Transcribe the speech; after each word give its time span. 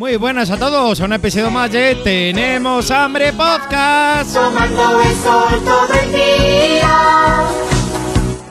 Muy 0.00 0.16
buenas 0.16 0.50
a 0.50 0.56
todos, 0.56 0.98
a 0.98 1.04
un 1.04 1.12
episodio 1.12 1.50
más 1.50 1.70
de 1.70 1.94
Tenemos 1.96 2.90
Hambre 2.90 3.34
Podcast. 3.34 4.32
Tomando 4.32 5.02
el 5.02 5.14
sol 5.14 5.62
todo 5.62 5.92
el 6.02 6.10
día. 6.10 7.42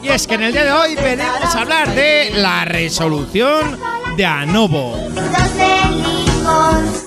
Y 0.04 0.10
es 0.10 0.28
que 0.28 0.36
en 0.36 0.44
el 0.44 0.52
día 0.52 0.66
de 0.66 0.72
hoy 0.72 0.94
venimos 0.94 1.56
a 1.56 1.62
hablar 1.62 1.96
de 1.96 2.34
la 2.36 2.66
resolución 2.66 3.80
de 4.16 4.26
Anovo 4.28 4.96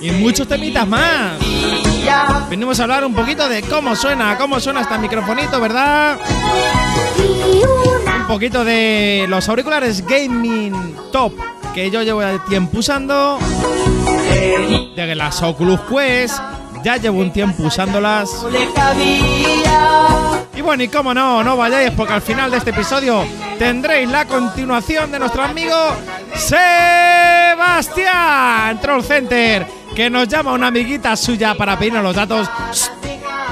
y 0.01 0.11
muchos 0.11 0.45
temitas 0.45 0.89
más. 0.89 1.39
Venimos 2.49 2.77
a 2.81 2.83
hablar 2.83 3.05
un 3.05 3.13
poquito 3.13 3.47
de 3.47 3.61
cómo 3.61 3.95
suena, 3.95 4.37
cómo 4.37 4.59
suena 4.59 4.81
este 4.81 4.97
microfonito, 4.97 5.61
¿verdad? 5.61 6.19
Un 8.19 8.27
poquito 8.27 8.65
de 8.65 9.25
los 9.29 9.47
auriculares 9.47 10.05
gaming 10.05 10.97
top 11.13 11.31
que 11.73 11.89
yo 11.89 12.03
llevo 12.03 12.21
tiempo 12.49 12.79
usando. 12.79 13.39
De 14.95 15.15
las 15.15 15.41
Oculus 15.43 15.79
Quest, 15.81 16.39
ya 16.83 16.97
llevo 16.97 17.19
un 17.19 17.31
tiempo 17.31 17.63
usándolas. 17.63 18.29
Y 20.55 20.61
bueno, 20.61 20.83
y 20.83 20.87
cómo 20.87 21.13
no, 21.13 21.43
no 21.43 21.57
vayáis 21.57 21.91
porque 21.91 22.13
al 22.13 22.21
final 22.21 22.49
de 22.51 22.57
este 22.57 22.69
episodio 22.69 23.25
tendréis 23.59 24.09
la 24.09 24.25
continuación 24.25 25.11
de 25.11 25.19
nuestro 25.19 25.43
amigo 25.43 25.75
Sebastián 26.35 27.99
Troll 28.81 29.03
Center, 29.03 29.67
que 29.95 30.09
nos 30.09 30.27
llama 30.27 30.53
una 30.53 30.67
amiguita 30.67 31.15
suya 31.15 31.55
para 31.55 31.77
pedirnos 31.77 32.03
los 32.03 32.15
datos. 32.15 32.49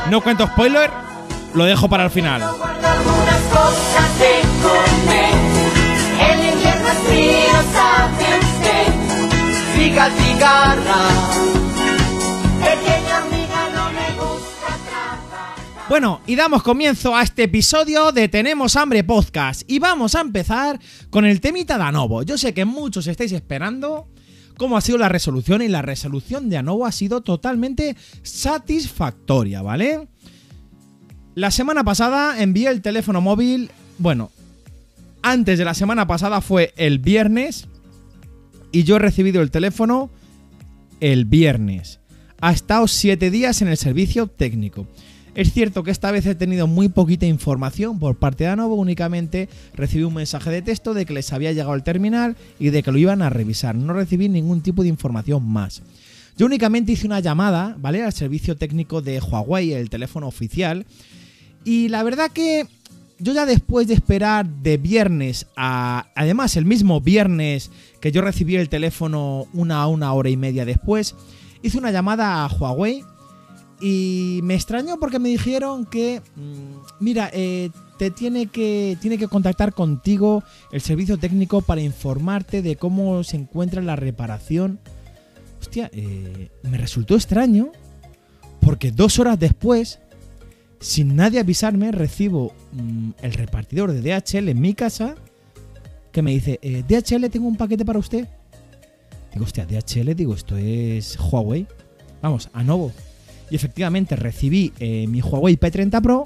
No 0.09 0.21
cuento 0.21 0.47
spoiler, 0.47 0.89
lo 1.53 1.65
dejo 1.65 1.87
para 1.89 2.05
el 2.05 2.11
final. 2.11 2.41
Ciga, 9.91 10.09
cigarra. 10.09 11.09
Pequeña 12.59 13.17
amiga, 13.17 13.69
no 13.75 13.91
me 13.91 14.15
gusta 14.15 14.77
trabajar. 14.87 15.89
Bueno, 15.89 16.21
y 16.25 16.37
damos 16.37 16.63
comienzo 16.63 17.13
a 17.13 17.23
este 17.23 17.43
episodio 17.43 18.13
de 18.13 18.29
Tenemos 18.29 18.77
Hambre 18.77 19.03
Podcast. 19.03 19.69
Y 19.69 19.79
vamos 19.79 20.15
a 20.15 20.21
empezar 20.21 20.79
con 21.09 21.25
el 21.25 21.41
temita 21.41 21.77
de 21.77 21.83
Anovo. 21.83 22.23
Yo 22.23 22.37
sé 22.37 22.53
que 22.53 22.63
muchos 22.63 23.05
estáis 23.07 23.33
esperando 23.33 24.07
cómo 24.55 24.77
ha 24.77 24.81
sido 24.81 24.97
la 24.97 25.09
resolución 25.09 25.61
y 25.61 25.67
la 25.67 25.81
resolución 25.81 26.49
de 26.49 26.55
Anovo 26.55 26.85
ha 26.85 26.93
sido 26.93 27.19
totalmente 27.19 27.97
satisfactoria, 28.23 29.61
¿vale? 29.61 30.07
La 31.35 31.51
semana 31.51 31.83
pasada 31.83 32.41
envié 32.41 32.69
el 32.69 32.81
teléfono 32.81 33.19
móvil, 33.19 33.71
bueno, 33.97 34.31
antes 35.21 35.59
de 35.59 35.65
la 35.65 35.73
semana 35.73 36.07
pasada 36.07 36.39
fue 36.39 36.73
el 36.77 36.99
viernes 36.99 37.67
y 38.71 38.83
yo 38.83 38.95
he 38.95 38.99
recibido 38.99 39.41
el 39.41 39.51
teléfono 39.51 40.09
el 40.99 41.25
viernes. 41.25 41.99
Ha 42.39 42.51
estado 42.51 42.87
7 42.87 43.29
días 43.31 43.61
en 43.61 43.67
el 43.67 43.77
servicio 43.77 44.27
técnico. 44.27 44.87
Es 45.33 45.53
cierto 45.53 45.83
que 45.83 45.91
esta 45.91 46.11
vez 46.11 46.25
he 46.25 46.35
tenido 46.35 46.67
muy 46.67 46.89
poquita 46.89 47.25
información 47.25 47.99
por 47.99 48.17
parte 48.17 48.43
de 48.43 48.49
Anovo, 48.49 48.75
únicamente 48.75 49.47
recibí 49.73 50.03
un 50.03 50.13
mensaje 50.13 50.49
de 50.49 50.61
texto 50.61 50.93
de 50.93 51.05
que 51.05 51.13
les 51.13 51.31
había 51.31 51.53
llegado 51.53 51.73
el 51.73 51.83
terminal 51.83 52.35
y 52.59 52.69
de 52.69 52.83
que 52.83 52.91
lo 52.91 52.97
iban 52.97 53.21
a 53.21 53.29
revisar. 53.29 53.75
No 53.75 53.93
recibí 53.93 54.27
ningún 54.27 54.61
tipo 54.61 54.83
de 54.83 54.89
información 54.89 55.47
más. 55.47 55.83
Yo 56.37 56.45
únicamente 56.45 56.91
hice 56.91 57.07
una 57.07 57.21
llamada, 57.21 57.77
¿vale? 57.79 58.03
Al 58.03 58.11
servicio 58.11 58.57
técnico 58.57 59.01
de 59.01 59.21
Huawei, 59.21 59.73
el 59.73 59.89
teléfono 59.89 60.27
oficial. 60.27 60.85
Y 61.63 61.87
la 61.87 62.03
verdad 62.03 62.31
que 62.31 62.67
yo 63.21 63.33
ya 63.33 63.45
después 63.45 63.87
de 63.87 63.93
esperar 63.93 64.47
de 64.47 64.77
viernes 64.77 65.47
a... 65.55 66.07
Además, 66.15 66.57
el 66.57 66.65
mismo 66.65 67.01
viernes 67.01 67.71
que 67.99 68.11
yo 68.11 68.21
recibí 68.21 68.55
el 68.55 68.69
teléfono 68.69 69.45
una 69.53 69.81
a 69.81 69.87
una 69.87 70.11
hora 70.13 70.29
y 70.29 70.37
media 70.37 70.65
después, 70.65 71.15
hice 71.61 71.77
una 71.77 71.91
llamada 71.91 72.43
a 72.43 72.47
Huawei 72.47 73.03
y 73.79 74.39
me 74.43 74.55
extrañó 74.55 74.99
porque 74.99 75.19
me 75.19 75.29
dijeron 75.29 75.85
que... 75.85 76.21
mm, 76.35 77.03
Mira, 77.03 77.29
eh, 77.33 77.69
te 77.97 78.09
tiene 78.09 78.47
que, 78.47 78.97
tiene 78.99 79.19
que 79.19 79.27
contactar 79.27 79.73
contigo 79.73 80.43
el 80.71 80.81
servicio 80.81 81.17
técnico 81.17 81.61
para 81.61 81.81
informarte 81.81 82.63
de 82.63 82.75
cómo 82.75 83.23
se 83.23 83.37
encuentra 83.37 83.83
la 83.83 83.95
reparación. 83.95 84.79
Hostia, 85.59 85.91
eh, 85.93 86.49
me 86.63 86.79
resultó 86.79 87.15
extraño 87.15 87.71
porque 88.59 88.91
dos 88.91 89.19
horas 89.19 89.39
después 89.39 89.99
sin 90.81 91.15
nadie 91.15 91.39
avisarme, 91.39 91.91
recibo 91.91 92.53
mm, 92.73 93.11
el 93.21 93.33
repartidor 93.33 93.93
de 93.93 94.01
DHL 94.01 94.49
en 94.49 94.59
mi 94.59 94.73
casa 94.73 95.15
que 96.11 96.21
me 96.21 96.31
dice, 96.31 96.59
eh, 96.61 96.83
DHL, 96.87 97.29
tengo 97.29 97.47
un 97.47 97.55
paquete 97.55 97.85
para 97.85 97.99
usted. 97.99 98.27
Digo, 99.31 99.45
hostia, 99.45 99.65
DHL, 99.65 100.13
digo, 100.13 100.33
esto 100.33 100.57
es 100.57 101.17
Huawei. 101.17 101.65
Vamos, 102.21 102.49
a 102.51 102.63
nuevo. 102.63 102.91
Y 103.49 103.55
efectivamente 103.55 104.15
recibí 104.15 104.73
eh, 104.79 105.07
mi 105.07 105.21
Huawei 105.21 105.57
P30 105.57 106.01
Pro 106.01 106.25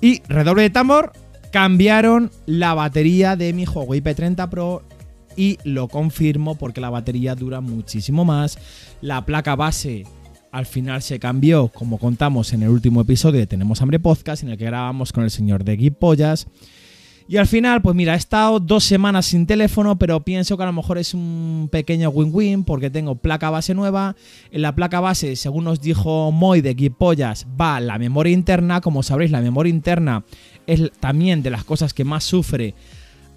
y, 0.00 0.22
redoble 0.28 0.62
de 0.62 0.70
tambor, 0.70 1.12
cambiaron 1.52 2.32
la 2.46 2.74
batería 2.74 3.36
de 3.36 3.52
mi 3.52 3.64
Huawei 3.64 4.00
P30 4.00 4.48
Pro 4.48 4.82
y 5.36 5.58
lo 5.64 5.88
confirmo 5.88 6.56
porque 6.56 6.80
la 6.80 6.90
batería 6.90 7.34
dura 7.34 7.60
muchísimo 7.60 8.24
más. 8.24 8.58
La 9.00 9.24
placa 9.24 9.54
base 9.54 10.04
al 10.52 10.66
final 10.66 11.00
se 11.00 11.18
cambió, 11.18 11.68
como 11.68 11.98
contamos 11.98 12.52
en 12.52 12.62
el 12.62 12.68
último 12.68 13.00
episodio 13.00 13.40
de 13.40 13.46
Tenemos 13.46 13.80
Hambre 13.80 13.98
Podcast, 13.98 14.42
en 14.42 14.50
el 14.50 14.58
que 14.58 14.66
grabamos 14.66 15.10
con 15.10 15.24
el 15.24 15.30
señor 15.30 15.64
de 15.64 15.76
Guipollas. 15.76 16.46
Y 17.26 17.38
al 17.38 17.46
final, 17.46 17.80
pues 17.80 17.96
mira, 17.96 18.12
he 18.12 18.18
estado 18.18 18.60
dos 18.60 18.84
semanas 18.84 19.24
sin 19.24 19.46
teléfono, 19.46 19.98
pero 19.98 20.20
pienso 20.20 20.58
que 20.58 20.62
a 20.62 20.66
lo 20.66 20.74
mejor 20.74 20.98
es 20.98 21.14
un 21.14 21.70
pequeño 21.72 22.10
win-win 22.10 22.64
porque 22.64 22.90
tengo 22.90 23.14
placa 23.14 23.48
base 23.48 23.74
nueva. 23.74 24.14
En 24.50 24.60
la 24.60 24.74
placa 24.74 25.00
base, 25.00 25.36
según 25.36 25.64
nos 25.64 25.80
dijo 25.80 26.30
Moy 26.32 26.60
de 26.60 26.74
Guipollas, 26.74 27.46
va 27.58 27.80
la 27.80 27.98
memoria 27.98 28.34
interna. 28.34 28.82
Como 28.82 29.02
sabréis, 29.02 29.30
la 29.30 29.40
memoria 29.40 29.70
interna 29.70 30.24
es 30.66 30.90
también 31.00 31.42
de 31.42 31.50
las 31.50 31.64
cosas 31.64 31.94
que 31.94 32.04
más 32.04 32.24
sufre 32.24 32.74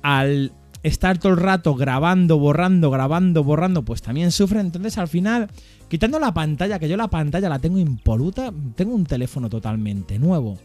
al 0.01 0.51
estar 0.85 1.17
todo 1.17 1.33
el 1.33 1.39
rato 1.39 1.73
grabando, 1.73 2.37
borrando, 2.37 2.91
grabando, 2.91 3.43
borrando, 3.43 3.83
pues 3.83 4.03
también 4.03 4.31
sufre. 4.31 4.59
Entonces 4.59 4.97
al 4.99 5.07
final, 5.07 5.49
quitando 5.89 6.19
la 6.19 6.33
pantalla, 6.33 6.77
que 6.77 6.87
yo 6.87 6.95
la 6.95 7.07
pantalla 7.07 7.49
la 7.49 7.57
tengo 7.57 7.79
impoluta, 7.79 8.53
tengo 8.75 8.93
un 8.93 9.05
teléfono 9.05 9.49
totalmente 9.49 10.19
nuevo. 10.19 10.59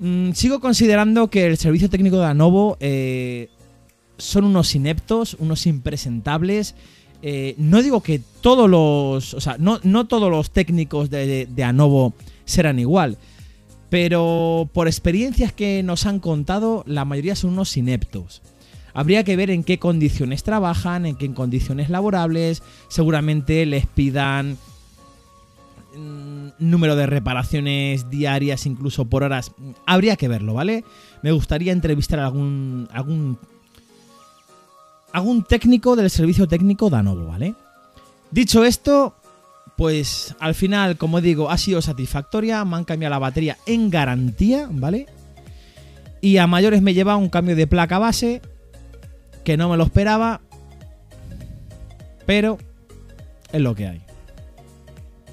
Mm, 0.00 0.32
sigo 0.32 0.58
considerando 0.58 1.30
que 1.30 1.46
el 1.46 1.56
servicio 1.56 1.88
técnico 1.88 2.18
de 2.18 2.26
Anovo 2.26 2.76
eh, 2.80 3.50
son 4.18 4.44
unos 4.44 4.74
ineptos, 4.74 5.36
unos 5.38 5.66
impresentables. 5.66 6.74
Eh, 7.22 7.54
no 7.56 7.82
digo 7.82 8.02
que 8.02 8.20
todos 8.40 8.68
los. 8.68 9.32
O 9.32 9.40
sea, 9.40 9.56
no, 9.60 9.78
no 9.84 10.08
todos 10.08 10.28
los 10.28 10.50
técnicos 10.50 11.08
de, 11.08 11.26
de, 11.26 11.46
de 11.46 11.64
Anovo 11.64 12.14
serán 12.46 12.80
igual. 12.80 13.16
Pero 13.90 14.68
por 14.72 14.88
experiencias 14.88 15.52
que 15.52 15.84
nos 15.84 16.04
han 16.04 16.18
contado, 16.18 16.82
la 16.84 17.04
mayoría 17.04 17.36
son 17.36 17.50
unos 17.50 17.76
ineptos. 17.76 18.42
Habría 18.94 19.24
que 19.24 19.34
ver 19.34 19.50
en 19.50 19.64
qué 19.64 19.80
condiciones 19.80 20.44
trabajan, 20.44 21.04
en 21.04 21.16
qué 21.16 21.32
condiciones 21.34 21.90
laborables. 21.90 22.62
Seguramente 22.86 23.66
les 23.66 23.86
pidan 23.86 24.56
mm, 25.96 26.50
número 26.60 26.94
de 26.94 27.06
reparaciones 27.06 28.08
diarias, 28.08 28.66
incluso 28.66 29.06
por 29.06 29.24
horas. 29.24 29.50
Habría 29.84 30.14
que 30.16 30.28
verlo, 30.28 30.54
¿vale? 30.54 30.84
Me 31.22 31.32
gustaría 31.32 31.72
entrevistar 31.72 32.20
a 32.20 32.26
algún. 32.26 32.88
algún. 32.92 33.36
algún 35.12 35.42
técnico 35.42 35.96
del 35.96 36.08
servicio 36.08 36.46
técnico 36.46 36.88
de 36.88 36.96
Anovo, 36.96 37.26
¿vale? 37.26 37.56
Dicho 38.30 38.64
esto, 38.64 39.16
pues 39.76 40.36
al 40.38 40.54
final, 40.54 40.96
como 40.96 41.20
digo, 41.20 41.50
ha 41.50 41.58
sido 41.58 41.82
satisfactoria. 41.82 42.64
Me 42.64 42.76
han 42.76 42.84
cambiado 42.84 43.10
la 43.10 43.18
batería 43.18 43.58
en 43.66 43.90
garantía, 43.90 44.68
¿vale? 44.70 45.06
Y 46.20 46.36
a 46.36 46.46
mayores 46.46 46.80
me 46.80 46.94
lleva 46.94 47.16
un 47.16 47.28
cambio 47.28 47.56
de 47.56 47.66
placa 47.66 47.98
base 47.98 48.40
que 49.44 49.56
no 49.56 49.68
me 49.68 49.76
lo 49.76 49.84
esperaba, 49.84 50.40
pero 52.26 52.58
es 53.52 53.60
lo 53.60 53.74
que 53.74 53.86
hay. 53.86 54.00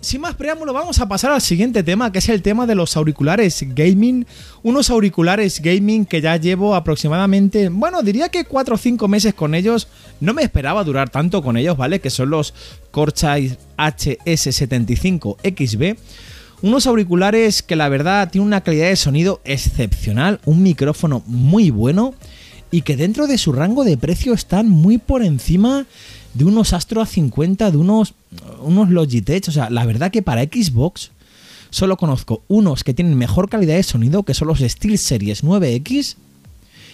sin 0.02 0.22
más 0.22 0.36
preámbulo, 0.36 0.74
vamos 0.74 1.00
a 1.00 1.08
pasar 1.08 1.32
al 1.32 1.42
siguiente 1.42 1.84
tema, 1.84 2.12
que 2.12 2.20
es 2.20 2.30
el 2.30 2.42
tema 2.42 2.66
de 2.66 2.74
los 2.74 2.98
auriculares 2.98 3.64
gaming. 3.76 4.26
Unos 4.64 4.90
auriculares 4.90 5.62
gaming 5.62 6.06
que 6.06 6.22
ya 6.22 6.38
llevo 6.38 6.74
aproximadamente, 6.76 7.70
bueno, 7.70 8.02
diría 8.02 8.30
que 8.30 8.46
4 8.46 8.76
o 8.76 8.78
5 8.78 9.08
meses 9.08 9.36
con 9.36 9.54
ellos. 9.54 9.88
No 10.20 10.34
me 10.34 10.42
esperaba 10.42 10.84
durar 10.84 11.12
tanto 11.12 11.44
con 11.44 11.56
ellos, 11.56 11.78
¿vale? 11.78 12.02
Que 12.02 12.10
son 12.10 12.32
los 12.32 12.56
Corchai 12.90 13.56
HS75XB. 13.78 15.98
Unos 16.64 16.88
auriculares 16.88 17.62
que 17.64 17.76
la 17.76 17.90
verdad 17.90 18.30
tienen 18.30 18.46
una 18.48 18.62
calidad 18.62 18.88
de 18.88 18.96
sonido 18.96 19.42
excepcional, 19.46 20.40
un 20.46 20.64
micrófono 20.64 21.24
muy 21.26 21.72
bueno 21.72 22.14
y 22.72 22.82
que 22.82 22.96
dentro 22.96 23.28
de 23.28 23.38
su 23.38 23.52
rango 23.52 23.84
de 23.84 23.98
precio 23.98 24.34
están 24.34 24.70
muy 24.70 24.98
por 24.98 25.24
encima 25.24 25.86
de 26.34 26.46
unos 26.46 26.74
Astro 26.74 27.02
A50, 27.02 27.70
de 27.70 27.78
unos, 27.78 28.14
unos 28.62 28.90
Logitech. 28.90 29.50
O 29.50 29.52
sea, 29.52 29.70
la 29.70 29.86
verdad 29.86 30.10
que 30.10 30.22
para 30.22 30.44
Xbox 30.44 31.12
solo 31.70 31.98
conozco 31.98 32.44
unos 32.48 32.84
que 32.84 32.94
tienen 32.94 33.18
mejor 33.18 33.50
calidad 33.50 33.76
de 33.76 33.84
sonido, 33.84 34.24
que 34.24 34.34
son 34.34 34.48
los 34.48 34.60
SteelSeries 34.60 35.44
9X. 35.44 36.16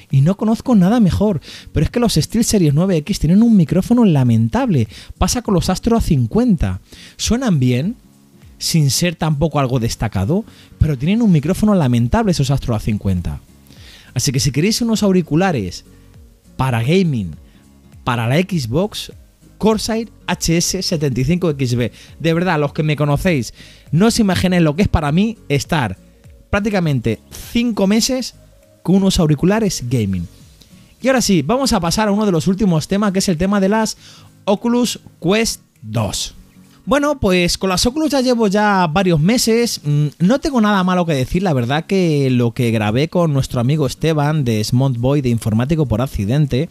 Y 0.10 0.22
no 0.22 0.38
conozco 0.38 0.74
nada 0.74 1.00
mejor. 1.00 1.42
Pero 1.74 1.84
es 1.84 1.92
que 1.92 2.00
los 2.00 2.14
SteelSeries 2.14 2.74
9X 2.74 3.20
tienen 3.20 3.44
un 3.44 3.56
micrófono 3.56 4.06
lamentable. 4.06 4.88
Pasa 5.18 5.42
con 5.42 5.54
los 5.54 5.70
Astro 5.70 5.98
A50. 5.98 6.80
Suenan 7.18 7.60
bien, 7.60 7.96
sin 8.58 8.90
ser 8.90 9.16
tampoco 9.16 9.60
algo 9.60 9.80
destacado, 9.80 10.46
pero 10.80 10.98
tienen 10.98 11.22
un 11.22 11.32
micrófono 11.32 11.76
lamentable 11.76 12.32
esos 12.32 12.52
Astro 12.52 12.76
A50. 12.76 13.40
Así 14.18 14.32
que 14.32 14.40
si 14.40 14.52
queréis 14.52 14.82
unos 14.82 15.04
auriculares 15.04 15.86
para 16.56 16.82
gaming, 16.82 17.36
para 18.04 18.28
la 18.28 18.38
Xbox, 18.38 19.12
Corsair 19.60 20.10
HS75XB. 20.26 21.92
De 22.20 22.34
verdad, 22.34 22.60
los 22.60 22.74
que 22.74 22.82
me 22.82 22.96
conocéis, 22.96 23.54
no 23.92 24.08
os 24.08 24.20
imaginéis 24.20 24.64
lo 24.64 24.76
que 24.76 24.82
es 24.82 24.88
para 24.88 25.12
mí 25.12 25.38
estar 25.50 25.98
prácticamente 26.50 27.20
5 27.52 27.86
meses 27.86 28.34
con 28.82 28.96
unos 28.96 29.20
auriculares 29.20 29.84
gaming. 29.88 30.28
Y 31.00 31.10
ahora 31.10 31.22
sí, 31.22 31.44
vamos 31.44 31.72
a 31.72 31.80
pasar 31.80 32.08
a 32.08 32.12
uno 32.12 32.26
de 32.26 32.32
los 32.32 32.48
últimos 32.48 32.88
temas, 32.88 33.12
que 33.12 33.20
es 33.20 33.30
el 33.30 33.38
tema 33.38 33.60
de 33.60 33.70
las 33.70 33.98
Oculus 34.46 35.00
Quest 35.22 35.62
2. 35.84 36.34
Bueno, 36.88 37.20
pues 37.20 37.60
con 37.60 37.70
las 37.70 37.86
Oculus 37.86 38.10
ya 38.10 38.22
llevo 38.22 38.48
ya 38.48 38.88
varios 38.88 39.20
meses. 39.20 39.82
Mm, 39.84 40.08
no 40.18 40.40
tengo 40.40 40.60
nada 40.62 40.84
malo 40.84 41.06
que 41.06 41.14
decir, 41.14 41.44
la 41.44 41.54
verdad 41.54 41.86
que 41.86 42.32
lo 42.32 42.52
que 42.56 42.72
grabé 42.72 43.10
con 43.10 43.32
nuestro 43.32 43.60
amigo 43.60 43.86
Esteban 43.86 44.44
de 44.44 44.64
Smart 44.64 44.98
Boy 44.98 45.22
de 45.22 45.30
Informático 45.30 45.86
por 45.86 46.02
Accidente 46.02 46.70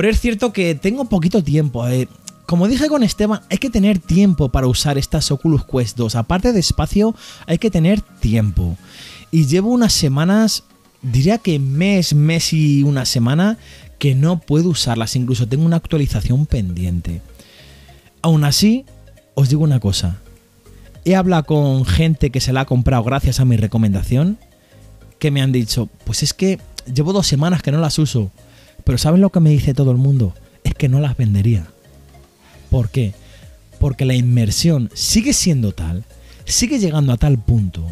pero 0.00 0.08
es 0.08 0.20
cierto 0.20 0.52
que 0.52 0.74
tengo 0.74 1.04
poquito 1.04 1.42
tiempo. 1.42 1.86
Eh. 1.86 2.08
Como 2.46 2.68
dije 2.68 2.88
con 2.88 3.02
Esteban, 3.02 3.42
hay 3.50 3.58
que 3.58 3.68
tener 3.68 3.98
tiempo 3.98 4.48
para 4.48 4.66
usar 4.66 4.96
estas 4.96 5.30
Oculus 5.30 5.64
Quest 5.64 5.96
2. 5.98 6.16
Aparte 6.16 6.54
de 6.54 6.60
espacio, 6.60 7.14
hay 7.46 7.58
que 7.58 7.70
tener 7.70 8.00
tiempo. 8.00 8.78
Y 9.30 9.46
llevo 9.46 9.68
unas 9.68 9.92
semanas, 9.92 10.64
diría 11.02 11.36
que 11.36 11.58
mes, 11.58 12.14
mes 12.14 12.52
y 12.52 12.82
una 12.82 13.04
semana, 13.04 13.58
que 13.98 14.14
no 14.14 14.40
puedo 14.40 14.70
usarlas. 14.70 15.16
Incluso 15.16 15.46
tengo 15.46 15.64
una 15.64 15.76
actualización 15.76 16.46
pendiente. 16.46 17.20
Aún 18.22 18.44
así, 18.44 18.86
os 19.40 19.48
digo 19.48 19.62
una 19.62 19.80
cosa. 19.80 20.18
He 21.04 21.16
hablado 21.16 21.44
con 21.44 21.84
gente 21.84 22.30
que 22.30 22.40
se 22.40 22.52
la 22.52 22.62
ha 22.62 22.66
comprado 22.66 23.02
gracias 23.04 23.40
a 23.40 23.44
mi 23.44 23.56
recomendación, 23.56 24.38
que 25.18 25.30
me 25.30 25.42
han 25.42 25.52
dicho, 25.52 25.88
pues 26.04 26.22
es 26.22 26.34
que 26.34 26.58
llevo 26.92 27.12
dos 27.12 27.26
semanas 27.26 27.62
que 27.62 27.72
no 27.72 27.78
las 27.78 27.98
uso 27.98 28.30
pero 28.84 28.98
¿saben 28.98 29.20
lo 29.20 29.30
que 29.30 29.40
me 29.40 29.50
dice 29.50 29.74
todo 29.74 29.90
el 29.90 29.98
mundo? 29.98 30.34
Es 30.64 30.74
que 30.74 30.88
no 30.88 31.00
las 31.00 31.16
vendería. 31.16 31.66
¿Por 32.70 32.90
qué? 32.90 33.14
Porque 33.78 34.04
la 34.04 34.14
inmersión 34.14 34.90
sigue 34.94 35.32
siendo 35.32 35.72
tal, 35.72 36.04
sigue 36.44 36.78
llegando 36.78 37.12
a 37.12 37.16
tal 37.16 37.38
punto, 37.38 37.86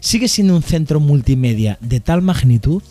sigue 0.00 0.28
siendo 0.28 0.54
un 0.54 0.62
centro 0.62 1.00
multimedia 1.00 1.78
de 1.80 2.00
tal 2.00 2.22
magnitud 2.22 2.82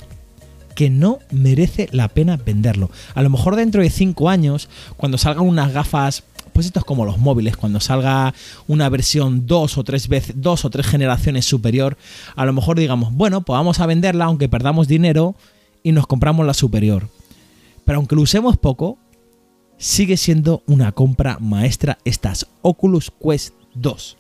que 0.76 0.90
no 0.90 1.20
merece 1.32 1.90
la 1.92 2.08
pena 2.08 2.38
venderlo. 2.38 2.92
A 3.16 3.22
lo 3.22 3.30
mejor 3.30 3.56
dentro 3.56 3.82
de 3.82 3.90
5 3.90 4.30
años, 4.30 4.70
cuando 4.96 5.18
salgan 5.18 5.48
unas 5.48 5.74
gafas, 5.74 6.24
pues 6.58 6.66
esto 6.66 6.80
es 6.80 6.86
como 6.86 7.06
los 7.06 7.20
móviles, 7.20 7.56
cuando 7.56 7.80
salga 7.80 8.34
una 8.66 8.90
versión 8.90 9.46
dos 9.46 9.78
o 9.78 9.84
tres 9.84 10.08
veces, 10.08 10.42
dos 10.42 10.66
o 10.66 10.72
tres 10.72 10.88
generaciones 10.88 11.46
superior, 11.46 12.00
a 12.36 12.46
lo 12.48 12.54
mejor 12.54 12.80
digamos, 12.80 13.14
bueno, 13.14 13.42
pues 13.42 13.56
vamos 13.56 13.80
a 13.80 13.86
venderla 13.86 14.26
aunque 14.26 14.50
perdamos 14.50 14.88
dinero 14.88 15.36
y 15.84 15.92
nos 15.92 16.08
compramos 16.08 16.48
la 16.48 16.56
superior. 16.56 17.10
Pero 17.86 18.00
aunque 18.00 18.16
lo 18.16 18.24
usemos 18.24 18.58
poco, 18.58 18.98
sigue 19.78 20.18
siendo 20.18 20.64
una 20.66 20.94
compra 20.94 21.38
maestra 21.40 22.00
estas 22.06 22.48
Oculus 22.64 23.12
Quest 23.24 23.54
2. 23.76 24.18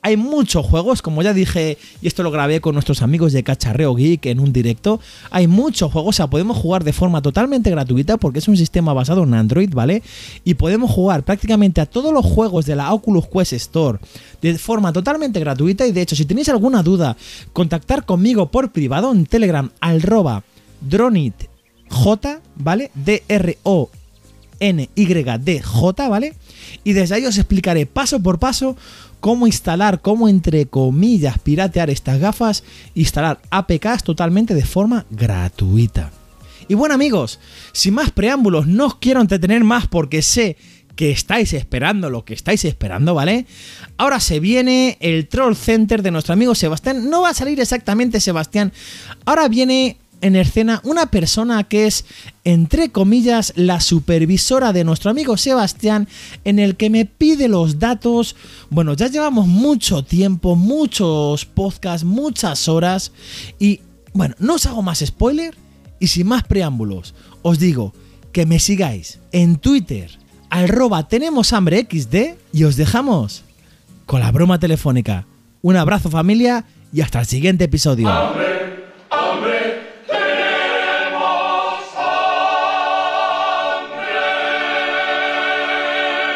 Hay 0.00 0.16
muchos 0.16 0.64
juegos, 0.64 1.02
como 1.02 1.22
ya 1.22 1.34
dije, 1.34 1.76
y 2.00 2.06
esto 2.06 2.22
lo 2.22 2.30
grabé 2.30 2.60
con 2.60 2.74
nuestros 2.74 3.02
amigos 3.02 3.32
de 3.32 3.42
Cacharreo 3.42 3.96
Geek 3.96 4.26
en 4.26 4.38
un 4.38 4.52
directo. 4.52 5.00
Hay 5.30 5.48
muchos 5.48 5.90
juegos, 5.90 6.10
o 6.10 6.16
sea, 6.16 6.28
podemos 6.28 6.56
jugar 6.56 6.84
de 6.84 6.92
forma 6.92 7.20
totalmente 7.20 7.70
gratuita 7.70 8.16
porque 8.16 8.38
es 8.38 8.46
un 8.46 8.56
sistema 8.56 8.92
basado 8.92 9.24
en 9.24 9.34
Android, 9.34 9.70
¿vale? 9.74 10.04
Y 10.44 10.54
podemos 10.54 10.92
jugar 10.92 11.24
prácticamente 11.24 11.80
a 11.80 11.86
todos 11.86 12.12
los 12.12 12.24
juegos 12.24 12.64
de 12.64 12.76
la 12.76 12.92
Oculus 12.92 13.26
Quest 13.26 13.54
Store 13.54 13.98
de 14.40 14.56
forma 14.56 14.92
totalmente 14.92 15.40
gratuita. 15.40 15.84
Y 15.86 15.92
de 15.92 16.02
hecho, 16.02 16.14
si 16.14 16.24
tenéis 16.24 16.48
alguna 16.48 16.84
duda, 16.84 17.16
contactar 17.52 18.04
conmigo 18.04 18.50
por 18.50 18.70
privado 18.70 19.10
en 19.12 19.26
Telegram, 19.26 19.68
arroba 19.80 20.44
Dronit 20.80 21.34
J, 21.90 22.40
¿vale? 22.54 22.90
D-R-O-N-Y-D-J, 22.94 23.88
¿vale? 26.08 26.34
Y 26.84 26.92
desde 26.92 27.16
ahí 27.16 27.26
os 27.26 27.36
explicaré 27.38 27.86
paso 27.86 28.22
por 28.22 28.38
paso 28.38 28.76
cómo 29.20 29.46
instalar, 29.46 30.00
cómo 30.00 30.28
entre 30.28 30.66
comillas 30.66 31.38
piratear 31.38 31.90
estas 31.90 32.20
gafas, 32.20 32.64
instalar 32.94 33.40
APKs 33.50 34.04
totalmente 34.04 34.54
de 34.54 34.64
forma 34.64 35.06
gratuita. 35.10 36.10
Y 36.68 36.74
bueno 36.74 36.94
amigos, 36.94 37.40
sin 37.72 37.94
más 37.94 38.10
preámbulos, 38.10 38.66
no 38.66 38.86
os 38.86 38.96
quiero 38.96 39.20
entretener 39.20 39.64
más 39.64 39.86
porque 39.86 40.22
sé 40.22 40.56
que 40.98 41.12
estáis 41.12 41.52
esperando 41.52 42.10
lo 42.10 42.24
que 42.24 42.34
estáis 42.34 42.64
esperando, 42.64 43.14
¿vale? 43.14 43.46
Ahora 43.98 44.18
se 44.18 44.40
viene 44.40 44.98
el 45.00 45.28
Troll 45.28 45.54
Center 45.54 46.02
de 46.02 46.10
nuestro 46.10 46.32
amigo 46.32 46.56
Sebastián. 46.56 47.08
No 47.08 47.22
va 47.22 47.30
a 47.30 47.34
salir 47.34 47.60
exactamente 47.60 48.18
Sebastián. 48.18 48.72
Ahora 49.24 49.46
viene 49.46 49.96
en 50.20 50.36
escena 50.36 50.80
una 50.84 51.06
persona 51.06 51.64
que 51.64 51.86
es, 51.86 52.04
entre 52.44 52.90
comillas, 52.90 53.52
la 53.56 53.80
supervisora 53.80 54.72
de 54.72 54.84
nuestro 54.84 55.10
amigo 55.10 55.36
Sebastián, 55.36 56.08
en 56.44 56.58
el 56.58 56.76
que 56.76 56.90
me 56.90 57.04
pide 57.04 57.48
los 57.48 57.78
datos. 57.78 58.36
Bueno, 58.70 58.94
ya 58.94 59.08
llevamos 59.08 59.46
mucho 59.46 60.04
tiempo, 60.04 60.56
muchos 60.56 61.44
podcasts, 61.44 62.04
muchas 62.04 62.68
horas. 62.68 63.12
Y 63.58 63.80
bueno, 64.12 64.34
no 64.38 64.54
os 64.54 64.66
hago 64.66 64.82
más 64.82 65.00
spoiler 65.04 65.54
y 66.00 66.08
sin 66.08 66.26
más 66.26 66.44
preámbulos, 66.44 67.14
os 67.42 67.58
digo 67.58 67.92
que 68.32 68.46
me 68.46 68.58
sigáis 68.58 69.18
en 69.32 69.56
Twitter, 69.56 70.18
arroba 70.50 71.08
tenemos 71.08 71.52
hambre 71.52 71.86
XD 71.90 72.36
y 72.52 72.64
os 72.64 72.76
dejamos 72.76 73.42
con 74.06 74.20
la 74.20 74.30
broma 74.30 74.58
telefónica. 74.58 75.26
Un 75.60 75.76
abrazo 75.76 76.08
familia 76.08 76.64
y 76.92 77.00
hasta 77.00 77.20
el 77.20 77.26
siguiente 77.26 77.64
episodio. 77.64 78.08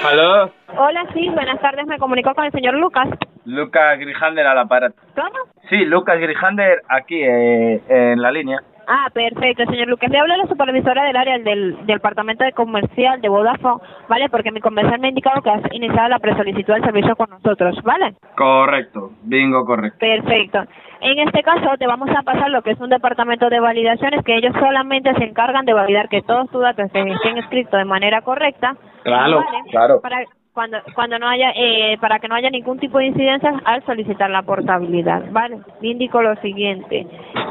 ¿Aló? 0.04 0.50
Hola, 0.76 1.06
sí, 1.14 1.28
buenas 1.28 1.60
tardes. 1.60 1.86
Me 1.86 1.98
comunico 1.98 2.34
con 2.34 2.44
el 2.44 2.52
señor 2.52 2.74
Lucas. 2.74 3.08
Lucas 3.44 3.98
Grijander 3.98 4.46
al 4.46 4.58
aparato. 4.58 4.96
¿Cómo? 5.14 5.38
Sí, 5.70 5.84
Lucas 5.84 6.18
Grijander 6.18 6.82
aquí 6.88 7.22
eh, 7.22 7.80
en 7.88 8.20
la 8.20 8.32
línea. 8.32 8.58
Ah, 8.88 9.08
perfecto, 9.14 9.64
señor 9.66 9.86
Lucas. 9.86 10.10
Le 10.10 10.18
hablo 10.18 10.34
a 10.34 10.38
la 10.38 10.46
supervisora 10.46 11.04
del 11.04 11.16
área 11.16 11.38
del, 11.38 11.86
departamento 11.86 12.42
de 12.42 12.52
comercial 12.52 13.20
de 13.20 13.28
Vodafone, 13.28 13.80
¿vale? 14.08 14.28
Porque 14.28 14.50
mi 14.50 14.60
comercial 14.60 15.00
me 15.00 15.06
ha 15.06 15.10
indicado 15.10 15.40
que 15.40 15.50
has 15.50 15.62
iniciado 15.72 16.08
la 16.08 16.18
presolicitud 16.18 16.74
del 16.74 16.84
servicio 16.84 17.14
con 17.14 17.30
nosotros, 17.30 17.78
¿vale? 17.84 18.14
Correcto, 18.36 19.12
bingo 19.22 19.64
correcto. 19.64 19.98
Perfecto. 20.00 20.64
En 21.00 21.18
este 21.20 21.42
caso 21.42 21.76
te 21.78 21.86
vamos 21.86 22.10
a 22.10 22.22
pasar 22.22 22.50
lo 22.50 22.62
que 22.62 22.72
es 22.72 22.80
un 22.80 22.90
departamento 22.90 23.48
de 23.48 23.60
validaciones 23.60 24.24
que 24.24 24.36
ellos 24.36 24.54
solamente 24.58 25.14
se 25.14 25.24
encargan 25.24 25.64
de 25.64 25.74
validar 25.74 26.08
que 26.08 26.22
todos 26.22 26.50
tus 26.50 26.62
datos 26.62 26.86
estén 26.86 27.38
escritos 27.38 27.78
de 27.78 27.84
manera 27.84 28.22
correcta. 28.22 28.76
Claro, 29.02 29.36
¿vale? 29.44 29.70
claro. 29.70 30.00
Para 30.00 30.24
cuando 30.54 30.78
cuando 30.94 31.18
no 31.18 31.28
haya 31.28 31.50
eh, 31.56 31.96
para 32.00 32.18
que 32.18 32.28
no 32.28 32.34
haya 32.34 32.50
ningún 32.50 32.78
tipo 32.78 32.98
de 32.98 33.06
incidencias 33.06 33.54
al 33.64 33.84
solicitar 33.84 34.30
la 34.30 34.42
portabilidad, 34.42 35.24
¿vale? 35.30 35.58
Le 35.80 35.88
indico 35.88 36.20
lo 36.20 36.34
siguiente. 36.36 37.06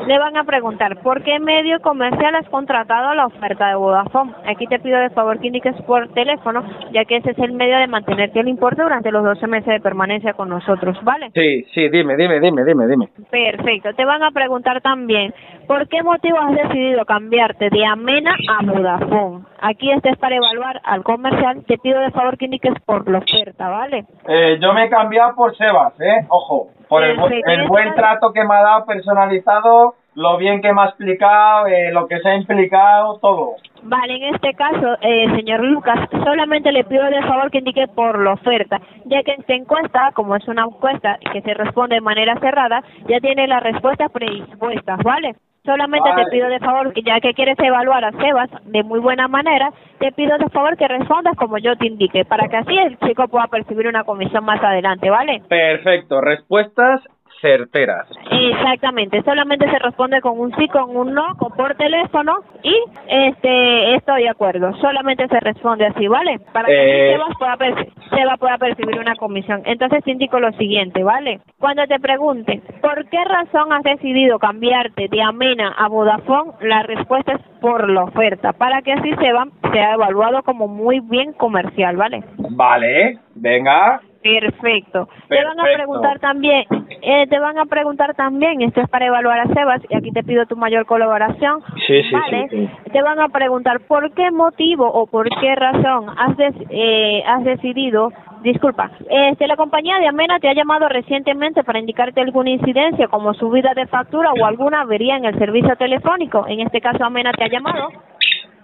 Le 0.08 0.20
van 0.20 0.38
a 0.38 0.43
preguntar, 0.43 1.01
¿por 1.01 1.24
qué 1.24 1.39
medio 1.39 1.79
comercial 1.81 2.36
has 2.36 2.48
contratado 2.50 3.13
la 3.13 3.25
oferta 3.25 3.70
de 3.70 3.75
Vodafone? 3.75 4.34
Aquí 4.46 4.67
te 4.67 4.79
pido 4.79 5.00
de 5.00 5.10
favor 5.12 5.39
que 5.39 5.48
indiques 5.48 5.75
por 5.84 6.10
teléfono, 6.13 6.63
ya 6.91 7.05
que 7.05 7.17
ese 7.17 7.31
es 7.31 7.39
el 7.39 7.53
medio 7.53 7.77
de 7.77 7.88
mantenerte 7.88 8.39
el 8.39 8.48
importe 8.48 8.81
durante 8.84 9.12
los 9.12 9.24
12 9.24 9.48
meses 9.48 9.74
de 9.74 9.79
permanencia 9.79 10.34
con 10.34 10.50
nosotros, 10.50 10.98
¿vale? 11.03 11.31
Sí, 11.34 11.63
sí, 11.74 11.89
dime, 11.89 12.15
dime, 12.17 12.39
dime, 12.39 12.63
dime, 12.63 12.88
dime. 12.88 13.10
Perfecto. 13.29 13.93
Te 13.93 14.05
van 14.05 14.24
a 14.24 14.31
preguntar 14.31 14.81
también, 14.81 15.34
¿por 15.67 15.88
qué 15.88 16.03
motivo 16.03 16.39
has 16.39 16.55
decidido 16.55 17.05
cambiarte 17.05 17.70
de 17.70 17.86
Amena 17.86 18.36
a 18.60 18.63
Vodafone? 18.63 19.46
Aquí 19.62 19.91
este 19.91 20.10
es 20.10 20.17
para 20.17 20.36
evaluar 20.36 20.81
al 20.84 21.03
comercial. 21.03 21.63
Te 21.67 21.77
pido 21.77 22.00
de 22.00 22.12
favor 22.12 22.38
que 22.38 22.46
indiques 22.46 22.74
por 22.86 22.90
la 23.07 23.17
oferta, 23.19 23.69
¿vale? 23.69 24.05
Eh, 24.27 24.57
yo 24.62 24.74
me 24.74 24.86
he 24.86 24.89
cambiado 24.89 25.36
por 25.36 25.55
Sebas, 25.55 25.93
¿eh? 26.00 26.25
Ojo, 26.29 26.67
por 26.88 27.03
el, 27.03 27.17
bu- 27.17 27.41
el 27.45 27.67
buen 27.67 27.93
trato 27.95 28.31
que 28.33 28.43
me 28.43 28.53
ha 28.55 28.62
dado 28.63 28.86
personalizado, 28.86 29.95
lo 30.15 30.38
bien 30.38 30.62
que 30.62 30.74
me 30.74 30.81
ha 30.81 30.86
explicado, 30.86 31.67
eh, 31.67 31.91
lo 31.91 32.07
que 32.07 32.19
se 32.19 32.29
ha 32.29 32.36
implicado, 32.36 33.17
todo. 33.19 33.55
Vale, 33.83 34.15
en 34.15 34.36
este 34.36 34.53
caso, 34.53 34.95
eh, 35.01 35.25
señor 35.36 35.62
Lucas, 35.63 35.98
solamente 36.24 36.71
le 36.71 36.83
pido 36.83 37.03
de 37.05 37.21
favor 37.24 37.50
que 37.50 37.60
indique 37.60 37.88
por 37.88 38.19
la 38.21 38.33
oferta, 38.33 38.79
ya 39.05 39.24
que 39.24 39.31
esta 39.39 39.53
encuesta, 39.53 40.12
como 40.13 40.36
es 40.36 40.48
una 40.48 40.63
encuesta 40.65 41.17
que 41.31 41.41
se 41.41 41.53
responde 41.53 41.95
de 41.95 42.01
manera 42.01 42.36
cerrada, 42.39 42.83
ya 43.07 43.19
tiene 43.19 43.48
las 43.48 43.63
respuestas 43.63 44.12
predispuestas, 44.12 45.00
¿vale? 45.03 45.36
Solamente 45.63 46.09
Vale. 46.09 46.25
te 46.25 46.31
pido 46.31 46.49
de 46.49 46.59
favor 46.59 46.93
ya 47.05 47.19
que 47.19 47.33
quieres 47.33 47.57
evaluar 47.59 48.03
a 48.03 48.11
Sebas 48.11 48.49
de 48.65 48.83
muy 48.83 48.99
buena 48.99 49.27
manera, 49.27 49.71
te 49.99 50.11
pido 50.11 50.37
de 50.39 50.49
favor 50.49 50.75
que 50.75 50.87
respondas 50.87 51.35
como 51.37 51.59
yo 51.59 51.75
te 51.75 51.87
indique, 51.87 52.25
para 52.25 52.47
que 52.47 52.57
así 52.57 52.75
el 52.75 52.97
chico 52.99 53.27
pueda 53.27 53.45
percibir 53.47 53.87
una 53.87 54.03
comisión 54.03 54.43
más 54.43 54.61
adelante, 54.63 55.09
¿vale? 55.09 55.41
Perfecto, 55.47 56.19
respuestas 56.19 57.01
certeras. 57.41 58.07
Exactamente, 58.29 59.21
solamente 59.24 59.69
se 59.69 59.79
responde 59.79 60.21
con 60.21 60.39
un 60.39 60.55
sí, 60.55 60.67
con 60.67 60.95
un 60.95 61.13
no, 61.13 61.36
con 61.38 61.51
por 61.53 61.75
teléfono 61.75 62.38
y 62.63 62.75
este 63.07 63.95
estoy 63.95 64.24
de 64.24 64.29
acuerdo. 64.29 64.74
Solamente 64.77 65.27
se 65.27 65.39
responde 65.39 65.86
así, 65.86 66.07
¿vale? 66.07 66.39
Para 66.53 66.67
que 66.67 66.74
Eh. 66.74 67.15
así 67.15 67.17
Sebas 67.17 67.38
pueda 67.38 67.75
Sebas 68.10 68.39
pueda 68.39 68.57
percibir 68.57 69.00
una 69.00 69.15
comisión. 69.15 69.62
Entonces 69.65 70.03
te 70.03 70.12
indico 70.12 70.39
lo 70.39 70.51
siguiente, 70.53 71.03
¿vale? 71.03 71.39
Cuando 71.60 71.86
te 71.88 72.00
pregunte 72.00 72.62
¿por 72.81 73.10
qué 73.10 73.24
razón 73.25 73.74
has 73.74 73.83
decidido 73.83 74.39
cambiarte 74.39 75.07
de 75.10 75.21
Amena 75.21 75.74
a 75.77 75.88
Vodafone? 75.88 76.53
La 76.62 76.83
respuesta 76.83 77.33
es 77.33 77.41
por 77.60 77.89
la 77.89 78.03
oferta, 78.03 78.53
para 78.53 78.81
que 78.81 78.93
así 78.93 79.12
Sebas 79.15 79.50
sea 79.71 79.93
evaluado 79.93 80.43
como 80.43 80.67
muy 80.67 81.00
bien 81.00 81.33
comercial, 81.33 81.95
¿vale? 81.98 82.24
Vale, 82.38 83.19
venga. 83.36 84.01
Perfecto. 84.21 85.07
Te 85.27 85.43
van 85.43 85.59
a 85.59 85.63
preguntar 85.75 86.19
también, 86.19 86.63
eh, 87.01 87.25
te 87.27 87.39
van 87.39 87.57
a 87.57 87.65
preguntar 87.65 88.13
también, 88.15 88.61
esto 88.61 88.81
es 88.81 88.89
para 88.89 89.07
evaluar 89.07 89.39
a 89.39 89.47
Sebas 89.47 89.81
y 89.89 89.95
aquí 89.95 90.11
te 90.11 90.23
pido 90.23 90.45
tu 90.45 90.55
mayor 90.55 90.85
colaboración. 90.85 91.61
Sí, 91.87 92.03
sí, 92.03 92.13
¿vale? 92.13 92.47
sí, 92.49 92.69
Te 92.91 93.01
van 93.01 93.19
a 93.19 93.29
preguntar 93.29 93.79
por 93.87 94.11
qué 94.13 94.29
motivo 94.31 94.85
o 94.91 95.07
por 95.07 95.27
qué 95.39 95.55
razón 95.55 96.07
has, 96.17 96.37
des- 96.37 96.67
eh, 96.69 97.23
has 97.25 97.43
decidido, 97.43 98.11
disculpa, 98.43 98.91
este, 99.09 99.47
la 99.47 99.55
compañía 99.55 99.97
de 99.99 100.07
Amena 100.07 100.39
te 100.39 100.49
ha 100.49 100.53
llamado 100.53 100.87
recientemente 100.87 101.63
para 101.63 101.79
indicarte 101.79 102.21
alguna 102.21 102.51
incidencia 102.51 103.07
como 103.07 103.33
subida 103.33 103.73
de 103.73 103.87
factura 103.87 104.31
o 104.33 104.45
alguna 104.45 104.81
avería 104.81 105.17
en 105.17 105.25
el 105.25 105.37
servicio 105.39 105.75
telefónico. 105.77 106.45
En 106.47 106.59
este 106.59 106.79
caso 106.79 107.03
Amena 107.03 107.31
te 107.33 107.43
ha 107.43 107.47
llamado. 107.49 107.89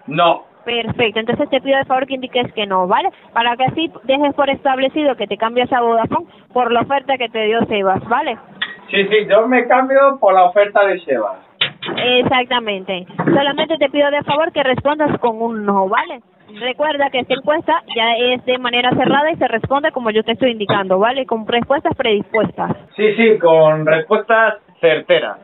No. 0.07 0.43
Perfecto, 0.67 1.21
entonces 1.21 1.49
te 1.49 1.61
pido 1.61 1.77
de 1.77 1.85
favor 1.85 2.05
que 2.05 2.15
indiques 2.15 2.51
que 2.51 2.65
no, 2.65 2.87
¿vale? 2.87 3.07
Para 3.31 3.55
que 3.55 3.63
así 3.63 3.89
dejes 4.03 4.33
por 4.33 4.49
establecido 4.49 5.15
que 5.15 5.25
te 5.25 5.37
cambias 5.37 5.71
a 5.71 5.79
Vodafone 5.79 6.25
por 6.51 6.73
la 6.73 6.81
oferta 6.81 7.17
que 7.17 7.29
te 7.29 7.45
dio 7.45 7.65
Sebas, 7.67 8.03
¿vale? 8.09 8.37
Sí, 8.91 9.01
sí, 9.07 9.27
yo 9.29 9.47
me 9.47 9.65
cambio 9.65 10.17
por 10.19 10.33
la 10.33 10.43
oferta 10.43 10.85
de 10.85 10.99
Sebas. 10.99 11.37
Exactamente. 12.19 13.07
Solamente 13.17 13.77
te 13.77 13.89
pido 13.89 14.11
de 14.11 14.21
favor 14.23 14.51
que 14.51 14.61
respondas 14.61 15.17
con 15.19 15.41
un 15.41 15.65
no, 15.65 15.87
¿vale? 15.87 16.19
Recuerda 16.59 17.09
que 17.11 17.19
esta 17.19 17.35
encuesta 17.35 17.81
ya 17.95 18.17
es 18.17 18.43
de 18.43 18.57
manera 18.57 18.89
cerrada 18.89 19.31
y 19.31 19.37
se 19.37 19.47
responde 19.47 19.93
como 19.93 20.11
yo 20.11 20.21
te 20.23 20.33
estoy 20.33 20.51
indicando, 20.51 20.99
¿vale? 20.99 21.25
Con 21.25 21.47
respuestas 21.47 21.95
predispuestas. 21.95 22.75
Sí, 22.97 23.15
sí, 23.15 23.39
con 23.39 23.85
respuestas 23.85 24.55
certeras. 24.81 25.37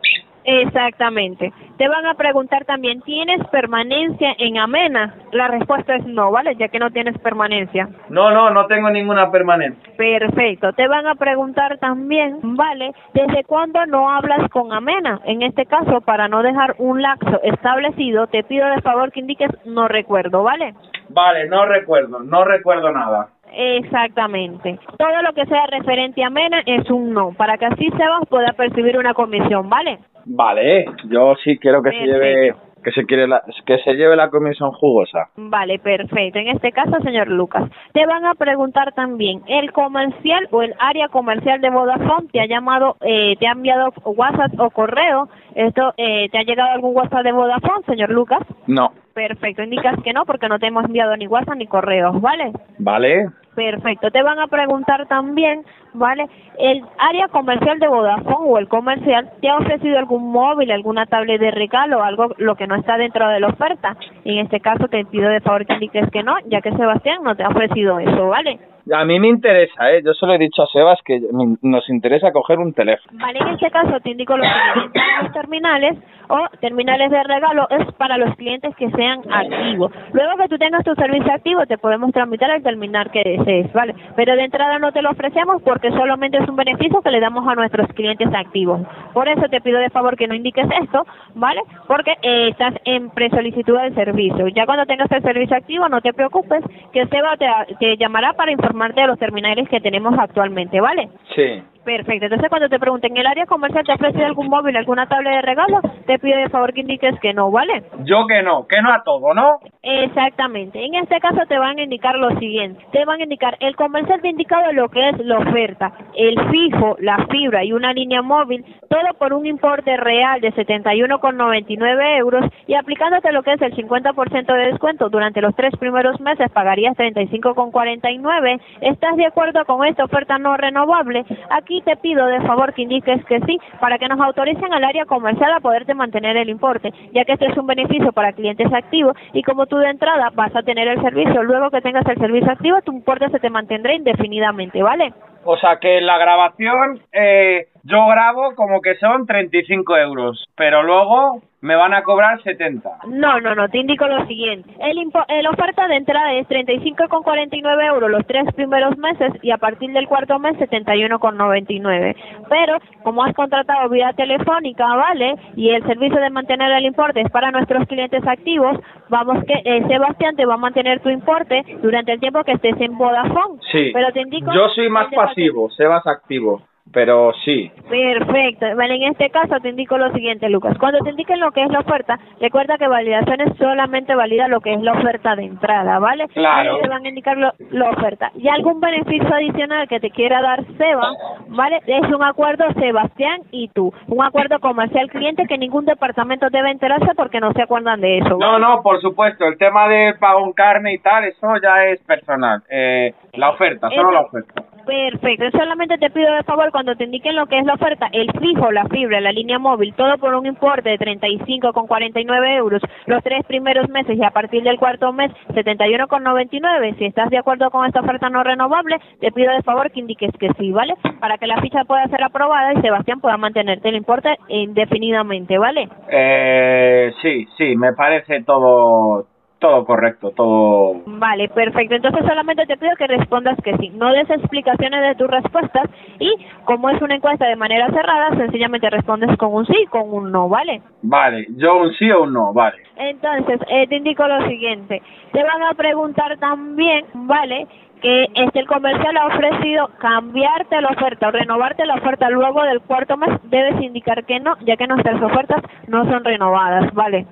Exactamente. 0.45 1.51
Te 1.77 1.87
van 1.87 2.05
a 2.05 2.13
preguntar 2.15 2.65
también, 2.65 3.01
¿tienes 3.01 3.45
permanencia 3.47 4.35
en 4.37 4.57
Amena? 4.57 5.15
La 5.31 5.47
respuesta 5.47 5.95
es 5.95 6.05
no, 6.05 6.31
¿vale? 6.31 6.55
Ya 6.55 6.67
que 6.67 6.79
no 6.79 6.91
tienes 6.91 7.17
permanencia. 7.19 7.89
No, 8.09 8.31
no, 8.31 8.49
no 8.51 8.67
tengo 8.67 8.89
ninguna 8.89 9.31
permanencia. 9.31 9.81
Perfecto. 9.97 10.73
Te 10.73 10.87
van 10.87 11.07
a 11.07 11.15
preguntar 11.15 11.77
también, 11.79 12.39
¿vale? 12.41 12.91
¿Desde 13.13 13.43
cuándo 13.43 13.85
no 13.85 14.11
hablas 14.11 14.49
con 14.49 14.71
Amena? 14.71 15.19
En 15.25 15.41
este 15.41 15.65
caso, 15.65 16.01
para 16.01 16.27
no 16.27 16.43
dejar 16.43 16.75
un 16.77 17.01
lapso 17.01 17.41
establecido, 17.43 18.27
te 18.27 18.43
pido 18.43 18.67
de 18.67 18.81
favor 18.81 19.11
que 19.11 19.21
indiques 19.21 19.51
no 19.65 19.87
recuerdo, 19.87 20.43
¿vale? 20.43 20.73
Vale, 21.09 21.47
no 21.47 21.65
recuerdo, 21.65 22.19
no 22.19 22.43
recuerdo 22.43 22.91
nada. 22.91 23.29
Exactamente. 23.53 24.79
Todo 24.97 25.21
lo 25.21 25.33
que 25.33 25.45
sea 25.45 25.65
referente 25.67 26.23
a 26.23 26.27
Amena 26.27 26.61
es 26.65 26.89
un 26.89 27.13
no, 27.13 27.31
para 27.37 27.57
que 27.57 27.65
así 27.65 27.89
Sebas 27.91 28.27
pueda 28.29 28.53
percibir 28.53 28.97
una 28.97 29.13
comisión, 29.13 29.69
¿vale? 29.69 29.99
Vale, 30.25 30.85
yo 31.09 31.35
sí 31.43 31.57
quiero 31.57 31.83
que 31.83 31.91
se 31.91 32.05
lleve 32.05 32.55
que 32.83 32.91
se 32.91 33.05
quiere 33.05 33.27
la, 33.27 33.41
que 33.65 33.77
se 33.79 33.93
lleve 33.93 34.15
la 34.15 34.29
comisión 34.29 34.71
jugosa. 34.71 35.29
Vale, 35.35 35.79
perfecto. 35.79 36.37
En 36.37 36.49
este 36.49 36.71
caso, 36.71 36.91
señor 37.03 37.29
Lucas, 37.29 37.69
te 37.93 38.05
van 38.05 38.25
a 38.25 38.35
preguntar 38.35 38.93
también, 38.93 39.41
¿el 39.47 39.71
comercial 39.71 40.47
o 40.51 40.61
el 40.61 40.73
área 40.79 41.07
comercial 41.07 41.61
de 41.61 41.69
Vodafone 41.69 42.27
te 42.31 42.41
ha 42.41 42.45
llamado, 42.45 42.97
eh, 43.01 43.35
te 43.39 43.47
ha 43.47 43.53
enviado 43.53 43.91
WhatsApp 44.05 44.59
o 44.59 44.69
correo? 44.69 45.29
Esto, 45.55 45.93
eh, 45.97 46.29
¿Te 46.29 46.37
ha 46.39 46.43
llegado 46.43 46.71
algún 46.71 46.95
WhatsApp 46.95 47.23
de 47.23 47.31
Vodafone, 47.31 47.85
señor 47.85 48.09
Lucas? 48.09 48.41
No. 48.67 48.91
Perfecto, 49.13 49.63
indicas 49.63 50.01
que 50.03 50.13
no 50.13 50.25
porque 50.25 50.49
no 50.49 50.59
te 50.59 50.67
hemos 50.67 50.85
enviado 50.85 51.15
ni 51.15 51.27
WhatsApp 51.27 51.57
ni 51.57 51.67
correos, 51.67 52.19
¿vale? 52.19 52.51
Vale. 52.79 53.27
Perfecto. 53.55 54.09
Te 54.11 54.23
van 54.23 54.39
a 54.39 54.47
preguntar 54.47 55.07
también, 55.07 55.63
¿vale? 55.93 56.27
¿El 56.57 56.83
área 56.97 57.27
comercial 57.27 57.79
de 57.79 57.87
Vodafone 57.87 58.49
o 58.49 58.57
el 58.57 58.67
comercial 58.67 59.31
te 59.41 59.49
ha 59.49 59.57
ofrecido 59.57 59.97
algún 59.97 60.31
móvil, 60.31 60.71
alguna 60.71 61.05
tablet 61.05 61.39
de 61.39 61.51
regalo, 61.51 62.03
algo 62.03 62.29
lo 62.37 62.55
que 62.55 62.67
no 62.67 62.75
está 62.75 62.97
dentro 62.97 63.27
de 63.29 63.39
la 63.39 63.47
oferta? 63.47 63.95
En 64.25 64.39
este 64.39 64.59
caso 64.59 64.87
te 64.87 65.05
pido 65.05 65.29
de 65.29 65.41
favor 65.41 65.65
que 65.65 65.73
indiques 65.73 66.09
que 66.11 66.23
no, 66.23 66.35
ya 66.45 66.61
que 66.61 66.71
Sebastián 66.71 67.23
no 67.23 67.35
te 67.35 67.43
ha 67.43 67.49
ofrecido 67.49 67.99
eso, 67.99 68.27
¿vale? 68.27 68.59
A 68.91 69.05
mí 69.05 69.17
me 69.17 69.29
interesa, 69.29 69.91
¿eh? 69.91 70.01
Yo 70.03 70.13
se 70.13 70.25
lo 70.25 70.33
he 70.33 70.37
dicho 70.37 70.61
a 70.61 70.67
Sebas 70.67 70.99
que 71.05 71.21
nos 71.61 71.89
interesa 71.89 72.33
coger 72.33 72.59
un 72.59 72.73
teléfono. 72.73 73.17
Vale, 73.17 73.39
en 73.39 73.47
este 73.49 73.71
caso 73.71 73.97
te 74.01 74.09
indico 74.09 74.35
siguiente. 74.35 74.99
Los 75.23 75.31
terminales 75.31 75.97
o 76.27 76.47
terminales 76.59 77.09
de 77.11 77.23
regalo 77.23 77.67
es 77.69 77.93
para 77.95 78.17
los 78.17 78.35
clientes 78.35 78.75
que 78.75 78.89
sean 78.91 79.21
activos. 79.31 79.91
Luego 80.11 80.37
que 80.37 80.49
tú 80.49 80.57
tengas 80.57 80.83
tu 80.83 80.93
servicio 80.95 81.31
activo, 81.31 81.65
te 81.65 81.77
podemos 81.77 82.11
tramitar 82.11 82.49
el 82.51 82.63
terminal 82.63 83.11
que 83.11 83.23
desees, 83.23 83.71
¿vale? 83.73 83.93
Pero 84.15 84.35
de 84.35 84.43
entrada 84.43 84.79
no 84.79 84.91
te 84.91 85.01
lo 85.01 85.11
ofrecemos 85.11 85.61
porque 85.63 85.82
solamente 85.91 86.37
es 86.37 86.47
un 86.47 86.55
beneficio 86.55 87.01
que 87.01 87.11
le 87.11 87.19
damos 87.19 87.47
a 87.47 87.55
nuestros 87.55 87.87
clientes 87.89 88.29
activos. 88.33 88.81
Por 89.13 89.27
eso 89.27 89.41
te 89.49 89.61
pido 89.61 89.79
de 89.79 89.89
favor 89.89 90.15
que 90.15 90.27
no 90.27 90.35
indiques 90.35 90.67
esto, 90.81 91.05
¿vale? 91.35 91.61
Porque 91.87 92.13
eh, 92.21 92.49
estás 92.49 92.73
en 92.85 93.09
presolicitud 93.09 93.77
del 93.77 93.95
servicio. 93.95 94.47
Ya 94.49 94.65
cuando 94.65 94.85
tengas 94.85 95.11
el 95.11 95.21
servicio 95.21 95.57
activo, 95.57 95.89
no 95.89 96.01
te 96.01 96.13
preocupes, 96.13 96.63
que 96.91 97.05
Seba 97.07 97.37
te, 97.37 97.47
te 97.79 97.97
llamará 97.97 98.33
para 98.33 98.51
informarte 98.51 99.01
de 99.01 99.07
los 99.07 99.19
terminales 99.19 99.67
que 99.69 99.81
tenemos 99.81 100.17
actualmente, 100.17 100.79
¿vale? 100.79 101.09
Sí. 101.35 101.63
Perfecto. 101.83 102.25
Entonces, 102.25 102.49
cuando 102.49 102.69
te 102.69 102.79
pregunten, 102.79 103.15
¿el 103.17 103.27
área 103.27 103.45
comercial 103.45 103.85
te 103.85 103.91
ha 103.91 103.95
ofrecido 103.95 104.25
algún 104.25 104.47
móvil, 104.47 104.75
alguna 104.77 105.07
tablet 105.07 105.35
de 105.35 105.41
regalo? 105.41 105.81
Te 106.05 106.17
pido 106.19 106.37
de 106.37 106.49
favor 106.49 106.73
que 106.73 106.81
indiques 106.81 107.19
que 107.19 107.33
no, 107.33 107.51
¿vale? 107.51 107.83
Yo 108.05 108.25
que 108.27 108.41
no, 108.41 108.67
que 108.67 108.81
no 108.81 108.91
a 108.91 109.03
todo, 109.03 109.33
¿no? 109.33 109.59
Exactamente. 109.81 110.83
En 110.83 110.95
este 110.95 111.19
caso 111.19 111.41
te 111.47 111.57
van 111.57 111.77
a 111.77 111.83
indicar 111.83 112.15
lo 112.15 112.29
siguiente. 112.39 112.85
Te 112.91 113.03
van 113.05 113.19
a 113.19 113.23
indicar, 113.23 113.57
el 113.59 113.75
comercial 113.75 114.21
te 114.21 114.27
ha 114.27 114.31
indicado 114.31 114.71
lo 114.71 114.89
que 114.89 115.09
es 115.09 115.19
la 115.19 115.39
oferta, 115.39 115.91
el 116.15 116.39
fijo, 116.49 116.95
la 116.99 117.25
fibra 117.29 117.63
y 117.63 117.73
una 117.73 117.91
línea 117.93 118.21
móvil, 118.21 118.63
todo 118.89 119.01
por 119.17 119.33
un 119.33 119.45
importe 119.45 119.97
real 119.97 120.39
de 120.39 120.53
71,99 120.53 122.17
euros 122.17 122.45
y 122.67 122.75
aplicándote 122.75 123.31
lo 123.31 123.43
que 123.43 123.53
es 123.53 123.61
el 123.61 123.75
50% 123.75 124.53
de 124.53 124.71
descuento 124.71 125.09
durante 125.09 125.41
los 125.41 125.55
tres 125.55 125.75
primeros 125.77 126.19
meses 126.21 126.49
pagarías 126.51 126.95
35,49. 126.95 128.61
¿Estás 128.81 129.15
de 129.17 129.25
acuerdo 129.25 129.65
con 129.65 129.85
esta 129.85 130.05
oferta 130.05 130.37
no 130.37 130.55
renovable? 130.55 131.25
Aquí 131.49 131.72
te 131.81 131.97
pido 131.97 132.25
de 132.27 132.41
favor 132.41 132.73
que 132.73 132.83
indiques 132.83 133.23
que 133.25 133.39
sí 133.41 133.59
para 133.79 133.97
que 133.97 134.07
nos 134.07 134.19
autoricen 134.19 134.73
al 134.73 134.83
área 134.83 135.05
comercial 135.05 135.51
a 135.53 135.59
poderte 135.59 135.93
mantener 135.93 136.37
el 136.37 136.49
importe, 136.49 136.93
ya 137.13 137.25
que 137.25 137.33
este 137.33 137.47
es 137.47 137.57
un 137.57 137.67
beneficio 137.67 138.11
para 138.11 138.33
clientes 138.33 138.71
activos 138.71 139.15
y 139.33 139.43
como 139.43 139.65
tú 139.65 139.77
de 139.77 139.89
entrada 139.89 140.31
vas 140.33 140.55
a 140.55 140.63
tener 140.63 140.87
el 140.87 141.01
servicio, 141.01 141.43
luego 141.43 141.69
que 141.69 141.81
tengas 141.81 142.05
el 142.07 142.17
servicio 142.17 142.51
activo, 142.51 142.81
tu 142.81 142.91
importe 142.91 143.29
se 143.29 143.39
te 143.39 143.49
mantendrá 143.49 143.93
indefinidamente, 143.93 144.81
¿vale? 144.81 145.13
O 145.45 145.57
sea 145.57 145.77
que 145.79 145.99
la 146.01 146.17
grabación 146.17 146.99
eh, 147.11 147.67
yo 147.83 148.05
grabo 148.07 148.55
como 148.55 148.81
que 148.81 148.95
son 148.95 149.25
35 149.25 149.97
euros, 149.97 150.45
pero 150.55 150.83
luego 150.83 151.41
me 151.61 151.75
van 151.77 151.93
a 151.93 152.03
cobrar 152.03 152.41
70. 152.43 152.89
No, 153.07 153.39
no, 153.39 153.55
no, 153.55 153.69
te 153.69 153.77
indico 153.77 154.05
lo 154.05 154.25
siguiente. 154.27 154.69
El 154.81 154.97
impo- 154.97 155.25
la 155.29 155.49
oferta 155.49 155.87
de 155.87 155.95
entrada 155.95 156.33
es 156.33 156.45
35,49 156.49 157.85
euros 157.87 158.09
los 158.11 158.25
tres 158.27 158.43
primeros 158.53 158.97
meses 158.97 159.31
y 159.41 159.51
a 159.51 159.57
partir 159.57 159.89
del 159.91 160.07
cuarto 160.07 160.37
mes 160.39 160.57
71,99. 160.57 162.15
Pero 162.49 162.77
como 163.03 163.23
has 163.23 163.33
contratado 163.33 163.87
vía 163.89 164.11
telefónica, 164.13 164.85
¿vale? 164.95 165.35
Y 165.55 165.69
el 165.69 165.85
servicio 165.85 166.19
de 166.19 166.29
mantener 166.29 166.71
el 166.71 166.85
importe 166.85 167.21
es 167.21 167.31
para 167.31 167.51
nuestros 167.51 167.87
clientes 167.87 168.25
activos, 168.27 168.77
vamos 169.09 169.43
que 169.45 169.53
eh, 169.63 169.83
Sebastián 169.87 170.35
te 170.35 170.45
va 170.45 170.55
a 170.55 170.57
mantener 170.57 170.99
tu 171.01 171.09
importe 171.09 171.63
durante 171.81 172.11
el 172.13 172.19
tiempo 172.19 172.43
que 172.43 172.53
estés 172.53 172.79
en 172.81 172.97
Vodafone. 172.97 173.59
Sí. 173.71 173.91
Pero 173.93 174.11
te 174.11 174.21
indico... 174.21 174.51
Yo 174.53 174.67
soy 174.69 174.89
más 174.89 175.09
te 175.09 175.15
va 175.15 175.23
a- 175.23 175.32
pasivo, 175.35 175.69
Sebas 175.71 176.05
activo. 176.07 176.61
pero 176.91 177.31
sí. 177.45 177.71
Perfecto. 177.89 178.65
Vale, 178.75 178.95
en 178.95 179.03
este 179.03 179.29
caso 179.29 179.55
te 179.61 179.69
indico 179.69 179.97
lo 179.97 180.11
siguiente, 180.11 180.49
Lucas. 180.49 180.77
Cuando 180.77 180.99
te 180.99 181.11
indiquen 181.11 181.39
lo 181.39 181.51
que 181.51 181.63
es 181.63 181.71
la 181.71 181.79
oferta, 181.79 182.19
recuerda 182.41 182.77
que 182.77 182.87
validaciones 182.89 183.55
solamente 183.57 184.13
valida 184.15 184.49
lo 184.49 184.59
que 184.59 184.73
es 184.73 184.81
la 184.81 184.91
oferta 184.91 185.33
de 185.37 185.45
entrada, 185.45 185.97
¿vale? 185.99 186.27
Claro. 186.27 186.75
Ahí 186.75 186.81
te 186.81 186.89
van 186.89 187.05
a 187.05 187.09
indicar 187.09 187.37
lo- 187.37 187.53
la 187.71 187.89
oferta. 187.89 188.31
Y 188.35 188.49
algún 188.49 188.81
beneficio 188.81 189.33
adicional 189.33 189.87
que 189.87 190.01
te 190.01 190.09
quiera 190.11 190.41
dar 190.41 190.65
Seba, 190.77 191.09
¿vale? 191.47 191.79
Es 191.87 192.03
un 192.13 192.21
acuerdo 192.21 192.65
Sebastián 192.73 193.39
y 193.51 193.69
tú. 193.69 193.93
Un 194.09 194.21
acuerdo 194.23 194.59
comercial 194.59 195.09
cliente 195.09 195.45
que 195.47 195.57
ningún 195.57 195.85
departamento 195.85 196.49
debe 196.51 196.69
enterarse 196.69 197.15
porque 197.15 197.39
no 197.39 197.53
se 197.53 197.61
acuerdan 197.61 198.01
de 198.01 198.17
eso. 198.19 198.37
No, 198.37 198.51
¿vale? 198.53 198.59
no, 198.59 198.81
por 198.83 198.99
supuesto, 198.99 199.45
el 199.45 199.57
tema 199.57 199.87
del 199.87 200.15
pago 200.19 200.45
en 200.45 200.51
carne 200.51 200.93
y 200.93 200.97
tal, 200.99 201.23
eso 201.23 201.47
ya 201.63 201.85
es 201.85 202.01
personal. 202.03 202.61
Eh, 202.69 203.13
la 203.35 203.51
oferta, 203.51 203.89
solo 203.89 204.11
la 204.11 204.21
oferta. 204.21 204.63
Perfecto, 204.85 205.45
solamente 205.51 205.97
te 205.97 206.09
pido 206.09 206.33
de 206.33 206.43
favor 206.43 206.71
cuando 206.71 206.95
te 206.95 207.05
indiquen 207.05 207.35
lo 207.35 207.45
que 207.45 207.57
es 207.57 207.65
la 207.65 207.75
oferta, 207.75 208.09
el 208.11 208.31
fijo, 208.39 208.71
la 208.71 208.85
fibra, 208.85 209.21
la 209.21 209.31
línea 209.31 209.59
móvil, 209.59 209.93
todo 209.93 210.17
por 210.17 210.35
un 210.35 210.45
importe 210.45 210.89
de 210.89 210.99
35,49 210.99 212.57
euros 212.57 212.81
los 213.05 213.23
tres 213.23 213.45
primeros 213.45 213.89
meses 213.89 214.17
y 214.17 214.23
a 214.23 214.31
partir 214.31 214.63
del 214.63 214.77
cuarto 214.77 215.13
mes 215.13 215.31
71,99. 215.49 216.97
Si 216.97 217.05
estás 217.05 217.29
de 217.29 217.37
acuerdo 217.37 217.69
con 217.71 217.85
esta 217.85 218.01
oferta 218.01 218.29
no 218.29 218.43
renovable, 218.43 218.97
te 219.19 219.31
pido 219.31 219.53
de 219.53 219.63
favor 219.63 219.91
que 219.91 219.99
indiques 219.99 220.31
que 220.39 220.49
sí, 220.59 220.71
¿vale? 220.71 220.95
Para 221.19 221.37
que 221.37 221.47
la 221.47 221.61
ficha 221.61 221.85
pueda 221.85 222.05
ser 222.07 222.23
aprobada 222.23 222.73
y 222.73 222.81
Sebastián 222.81 223.21
pueda 223.21 223.37
mantenerte 223.37 223.89
el 223.89 223.95
importe 223.95 224.37
indefinidamente, 224.49 225.57
¿vale? 225.57 225.87
Eh, 226.09 227.13
sí, 227.21 227.47
sí, 227.57 227.75
me 227.75 227.93
parece 227.93 228.43
todo, 228.43 229.27
todo 229.63 229.85
correcto, 229.85 230.31
todo... 230.31 231.03
Vale, 231.05 231.47
perfecto. 231.47 231.95
Entonces 231.95 232.25
solamente 232.27 232.65
te 232.65 232.75
pido 232.75 232.91
que 232.97 233.07
respondas 233.07 233.57
que 233.63 233.77
sí. 233.77 233.91
No 233.95 234.11
des 234.11 234.29
explicaciones 234.29 235.01
de 235.01 235.15
tus 235.15 235.29
respuestas 235.29 235.89
y 236.19 236.35
como 236.65 236.89
es 236.89 237.01
una 237.01 237.15
encuesta 237.15 237.47
de 237.47 237.55
manera 237.55 237.87
cerrada, 237.87 238.35
sencillamente 238.35 238.89
respondes 238.89 239.37
con 239.37 239.53
un 239.53 239.65
sí, 239.65 239.85
con 239.89 240.13
un 240.13 240.33
no, 240.33 240.49
¿vale? 240.49 240.81
Vale, 241.01 241.47
yo 241.55 241.77
un 241.77 241.93
sí 241.93 242.11
o 242.11 242.23
un 242.23 242.33
no, 242.33 242.51
vale. 242.51 242.75
Entonces, 242.97 243.61
eh, 243.69 243.87
te 243.87 243.95
indico 243.95 244.27
lo 244.27 244.45
siguiente. 244.49 245.01
Te 245.31 245.41
van 245.41 245.63
a 245.63 245.73
preguntar 245.75 246.37
también, 246.39 247.05
¿vale? 247.13 247.65
Que 248.01 248.25
este, 248.35 248.59
el 248.59 248.67
comercial 248.67 249.15
ha 249.15 249.27
ofrecido 249.27 249.91
cambiarte 249.99 250.81
la 250.81 250.89
oferta 250.89 251.29
o 251.29 251.31
renovarte 251.31 251.85
la 251.85 251.95
oferta 251.95 252.29
luego 252.29 252.63
del 252.63 252.81
cuarto 252.81 253.15
mes. 253.15 253.29
Debes 253.43 253.81
indicar 253.81 254.25
que 254.25 254.41
no, 254.41 254.57
ya 254.65 254.75
que 254.75 254.87
nuestras 254.87 255.21
ofertas 255.21 255.63
no 255.87 256.03
son 256.03 256.21
renovadas, 256.25 256.93
¿vale? 256.93 257.25